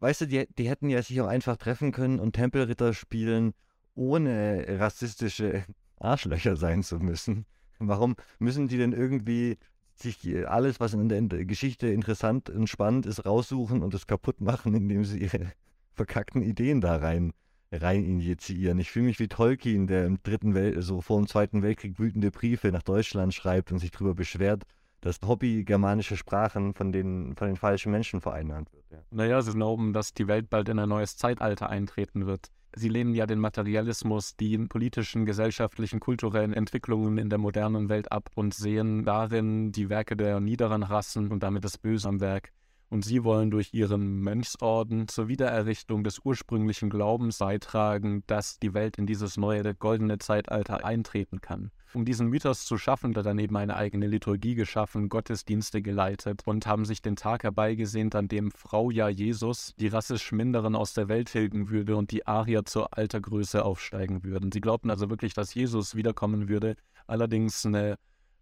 weißt 0.00 0.22
du, 0.22 0.26
die, 0.26 0.46
die 0.56 0.66
hätten 0.66 0.88
ja 0.88 1.02
sich 1.02 1.20
auch 1.20 1.26
einfach 1.26 1.58
treffen 1.58 1.92
können 1.92 2.20
und 2.20 2.32
Tempelritter 2.32 2.94
spielen, 2.94 3.52
ohne 3.94 4.64
rassistische 4.80 5.62
Arschlöcher 6.00 6.56
sein 6.56 6.82
zu 6.82 6.98
müssen. 6.98 7.44
Warum 7.80 8.16
müssen 8.38 8.66
die 8.66 8.78
denn 8.78 8.94
irgendwie 8.94 9.58
sich 9.94 10.48
alles, 10.48 10.80
was 10.80 10.94
in 10.94 11.10
der 11.10 11.44
Geschichte 11.44 11.88
interessant 11.88 12.48
und 12.48 12.66
spannend 12.66 13.04
ist, 13.04 13.26
raussuchen 13.26 13.82
und 13.82 13.92
es 13.92 14.06
kaputt 14.06 14.40
machen, 14.40 14.72
indem 14.74 15.04
sie 15.04 15.18
ihre 15.18 15.52
verkackten 15.92 16.40
Ideen 16.40 16.80
da 16.80 16.96
rein, 16.96 17.34
rein 17.70 18.06
injizieren. 18.06 18.78
Ich 18.78 18.90
fühle 18.90 19.04
mich 19.04 19.18
wie 19.18 19.28
Tolkien, 19.28 19.86
der 19.86 20.06
im 20.06 20.22
dritten 20.22 20.54
Welt, 20.54 20.82
so 20.82 21.02
vor 21.02 21.18
dem 21.18 21.26
Zweiten 21.26 21.60
Weltkrieg 21.60 21.98
wütende 21.98 22.30
Briefe 22.30 22.72
nach 22.72 22.82
Deutschland 22.82 23.34
schreibt 23.34 23.70
und 23.70 23.80
sich 23.80 23.90
darüber 23.90 24.14
beschwert, 24.14 24.64
dass 25.00 25.20
Hobby 25.26 25.64
germanische 25.64 26.16
Sprachen 26.16 26.74
von 26.74 26.92
den, 26.92 27.36
von 27.36 27.46
den 27.46 27.56
falschen 27.56 27.92
Menschen 27.92 28.20
vereinnahmt 28.20 28.72
wird. 28.72 28.84
Ja. 28.90 28.98
Naja, 29.10 29.42
sie 29.42 29.52
glauben, 29.52 29.92
dass 29.92 30.14
die 30.14 30.28
Welt 30.28 30.50
bald 30.50 30.68
in 30.68 30.78
ein 30.78 30.88
neues 30.88 31.16
Zeitalter 31.16 31.68
eintreten 31.68 32.26
wird. 32.26 32.50
Sie 32.74 32.88
lehnen 32.88 33.14
ja 33.14 33.26
den 33.26 33.38
Materialismus, 33.38 34.36
die 34.36 34.58
politischen, 34.58 35.24
gesellschaftlichen, 35.24 36.00
kulturellen 36.00 36.52
Entwicklungen 36.52 37.16
in 37.16 37.30
der 37.30 37.38
modernen 37.38 37.88
Welt 37.88 38.12
ab 38.12 38.30
und 38.34 38.54
sehen 38.54 39.04
darin 39.04 39.72
die 39.72 39.88
Werke 39.88 40.16
der 40.16 40.40
niederen 40.40 40.82
Rassen 40.82 41.30
und 41.30 41.42
damit 41.42 41.64
das 41.64 41.78
Böse 41.78 42.08
am 42.08 42.20
Werk 42.20 42.52
und 42.90 43.04
sie 43.04 43.24
wollen 43.24 43.50
durch 43.50 43.74
ihren 43.74 44.20
Mönchsorden 44.20 45.08
zur 45.08 45.28
Wiedererrichtung 45.28 46.04
des 46.04 46.20
ursprünglichen 46.24 46.90
Glaubens 46.90 47.38
beitragen, 47.38 48.22
dass 48.26 48.58
die 48.58 48.74
Welt 48.74 48.98
in 48.98 49.06
dieses 49.06 49.36
neue 49.36 49.74
goldene 49.74 50.18
Zeitalter 50.18 50.84
eintreten 50.84 51.40
kann. 51.40 51.70
Um 51.94 52.04
diesen 52.04 52.28
Mythos 52.28 52.66
zu 52.66 52.76
schaffen, 52.76 53.10
hat 53.10 53.16
er 53.18 53.22
daneben 53.22 53.56
eine 53.56 53.76
eigene 53.76 54.06
Liturgie 54.06 54.54
geschaffen, 54.54 55.08
Gottesdienste 55.08 55.80
geleitet 55.80 56.42
und 56.44 56.66
haben 56.66 56.84
sich 56.84 57.00
den 57.00 57.16
Tag 57.16 57.44
herbeigesehnt, 57.44 58.14
an 58.14 58.28
dem 58.28 58.50
Frau 58.50 58.90
ja 58.90 59.08
Jesus 59.08 59.74
die 59.78 59.88
rassisch 59.88 60.32
Minderen 60.32 60.76
aus 60.76 60.92
der 60.92 61.08
Welt 61.08 61.28
tilgen 61.28 61.70
würde 61.70 61.96
und 61.96 62.10
die 62.10 62.26
Arier 62.26 62.66
zur 62.66 62.96
alter 62.96 63.20
Größe 63.20 63.64
aufsteigen 63.64 64.22
würden. 64.22 64.52
Sie 64.52 64.60
glaubten 64.60 64.90
also 64.90 65.08
wirklich, 65.08 65.32
dass 65.32 65.54
Jesus 65.54 65.94
wiederkommen 65.94 66.48
würde, 66.48 66.76
allerdings 67.06 67.64
eine 67.64 67.96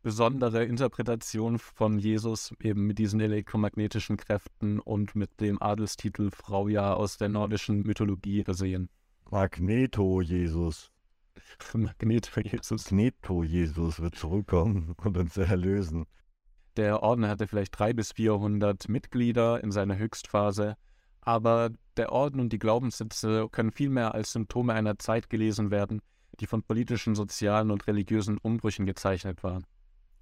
besondere 0.07 0.62
Interpretation 0.62 1.59
von 1.59 1.99
Jesus 1.99 2.55
eben 2.61 2.87
mit 2.87 3.01
diesen 3.01 3.19
elektromagnetischen 3.19 4.16
Kräften 4.16 4.79
und 4.79 5.16
mit 5.16 5.40
dem 5.40 5.61
Adelstitel 5.61 6.31
Frauja 6.31 6.95
aus 6.95 7.19
der 7.19 7.29
nordischen 7.29 7.83
Mythologie 7.83 8.45
versehen. 8.45 8.88
Magneto 9.29 10.21
Jesus. 10.21 10.92
Magneto 11.75 12.40
Jesus. 12.40 12.92
Magneto 12.92 13.42
Jesus 13.42 13.99
wird 13.99 14.14
zurückkommen 14.14 14.95
und 15.03 15.16
uns 15.16 15.37
erlösen. 15.37 16.07
Der 16.77 17.03
Orden 17.03 17.27
hatte 17.27 17.49
vielleicht 17.49 17.77
300 17.77 17.97
bis 17.97 18.12
400 18.12 18.88
Mitglieder 18.88 19.61
in 19.64 19.73
seiner 19.73 19.99
Höchstphase, 19.99 20.77
aber 21.21 21.71
der 21.97 22.12
Orden 22.12 22.38
und 22.38 22.53
die 22.53 22.61
Glaubenssätze 22.61 23.49
können 23.51 23.73
vielmehr 23.73 24.14
als 24.14 24.31
Symptome 24.31 24.73
einer 24.73 25.01
Zeit 25.01 25.29
gelesen 25.31 25.73
werden, 25.73 26.01
die 26.38 26.47
von 26.47 26.62
politischen, 26.62 27.16
sozialen 27.16 27.73
und 27.73 27.88
religiösen 27.88 28.38
Umbrüchen 28.38 28.87
gezeichnet 28.87 29.42
war. 29.42 29.62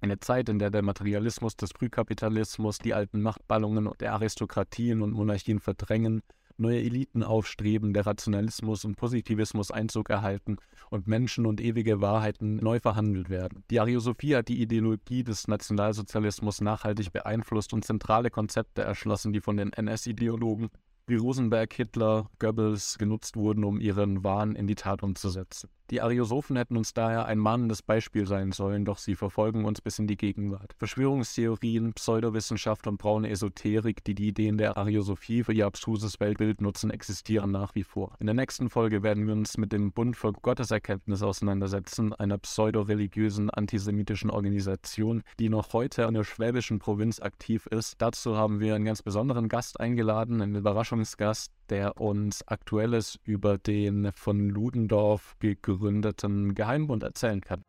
Eine 0.01 0.19
Zeit, 0.19 0.49
in 0.49 0.59
der 0.59 0.69
der 0.69 0.81
Materialismus 0.81 1.55
des 1.55 1.71
Frühkapitalismus 1.71 2.77
die 2.77 2.93
alten 2.93 3.21
Machtballungen 3.21 3.89
der 3.99 4.13
Aristokratien 4.13 5.01
und 5.01 5.13
Monarchien 5.13 5.59
verdrängen 5.59 6.21
neue 6.57 6.79
Eliten 6.79 7.23
aufstreben, 7.23 7.93
der 7.93 8.05
Rationalismus 8.05 8.85
und 8.85 8.95
Positivismus 8.95 9.71
Einzug 9.71 10.09
erhalten 10.09 10.57
und 10.89 11.07
Menschen 11.07 11.45
und 11.45 11.61
ewige 11.61 12.01
Wahrheiten 12.01 12.57
neu 12.57 12.79
verhandelt 12.79 13.29
werden. 13.29 13.63
Die 13.69 13.79
Ariosophie 13.79 14.35
hat 14.35 14.47
die 14.47 14.61
Ideologie 14.61 15.23
des 15.23 15.47
Nationalsozialismus 15.47 16.61
nachhaltig 16.61 17.11
beeinflusst 17.11 17.73
und 17.73 17.83
zentrale 17.83 18.29
Konzepte 18.29 18.83
erschlossen, 18.83 19.33
die 19.33 19.41
von 19.41 19.57
den 19.57 19.73
NS-Ideologen 19.73 20.69
wie 21.07 21.15
Rosenberg, 21.15 21.71
Hitler, 21.73 22.29
Goebbels 22.39 22.97
genutzt 22.97 23.35
wurden, 23.35 23.63
um 23.63 23.79
ihren 23.79 24.23
Wahn 24.23 24.55
in 24.55 24.65
die 24.65 24.75
Tat 24.75 25.03
umzusetzen. 25.03 25.69
Die 25.91 26.01
Ariosophen 26.01 26.55
hätten 26.55 26.77
uns 26.77 26.95
daher 26.95 27.25
ein 27.25 27.37
mahnendes 27.37 27.83
Beispiel 27.83 28.25
sein 28.25 28.51
sollen, 28.51 28.85
doch 28.85 28.97
sie 28.97 29.15
verfolgen 29.15 29.65
uns 29.65 29.81
bis 29.81 29.99
in 29.99 30.07
die 30.07 30.17
Gegenwart. 30.17 30.73
Verschwörungstheorien, 30.77 31.93
Pseudowissenschaft 31.93 32.87
und 32.87 32.97
braune 32.97 33.29
Esoterik, 33.29 34.03
die 34.03 34.15
die 34.15 34.29
Ideen 34.29 34.57
der 34.57 34.77
Ariosophie 34.77 35.43
für 35.43 35.53
ihr 35.53 35.67
abstruses 35.67 36.19
Weltbild 36.19 36.59
nutzen, 36.59 36.89
existieren 36.89 37.51
nach 37.51 37.75
wie 37.75 37.83
vor. 37.83 38.15
In 38.19 38.25
der 38.25 38.33
nächsten 38.33 38.71
Folge 38.71 39.03
werden 39.03 39.27
wir 39.27 39.33
uns 39.33 39.59
mit 39.59 39.71
dem 39.71 39.91
Bund 39.91 40.17
für 40.17 40.33
Gotteserkenntnis 40.33 41.21
auseinandersetzen, 41.21 42.13
einer 42.13 42.39
pseudo-religiösen 42.39 43.51
antisemitischen 43.51 44.31
Organisation, 44.31 45.21
die 45.39 45.49
noch 45.49 45.73
heute 45.73 46.03
in 46.03 46.15
der 46.15 46.23
schwäbischen 46.23 46.79
Provinz 46.79 47.19
aktiv 47.19 47.67
ist. 47.67 48.01
Dazu 48.01 48.35
haben 48.35 48.59
wir 48.59 48.73
einen 48.73 48.85
ganz 48.85 49.03
besonderen 49.03 49.49
Gast 49.49 49.79
eingeladen, 49.79 50.41
einen 50.41 50.55
Überraschungsgast, 50.55 51.51
der 51.69 51.99
uns 51.99 52.47
Aktuelles 52.47 53.19
über 53.23 53.57
den 53.57 54.11
von 54.13 54.49
Ludendorff 54.49 55.35
gegründeten 55.39 56.55
Geheimbund 56.55 57.03
erzählen 57.03 57.41
kann. 57.41 57.63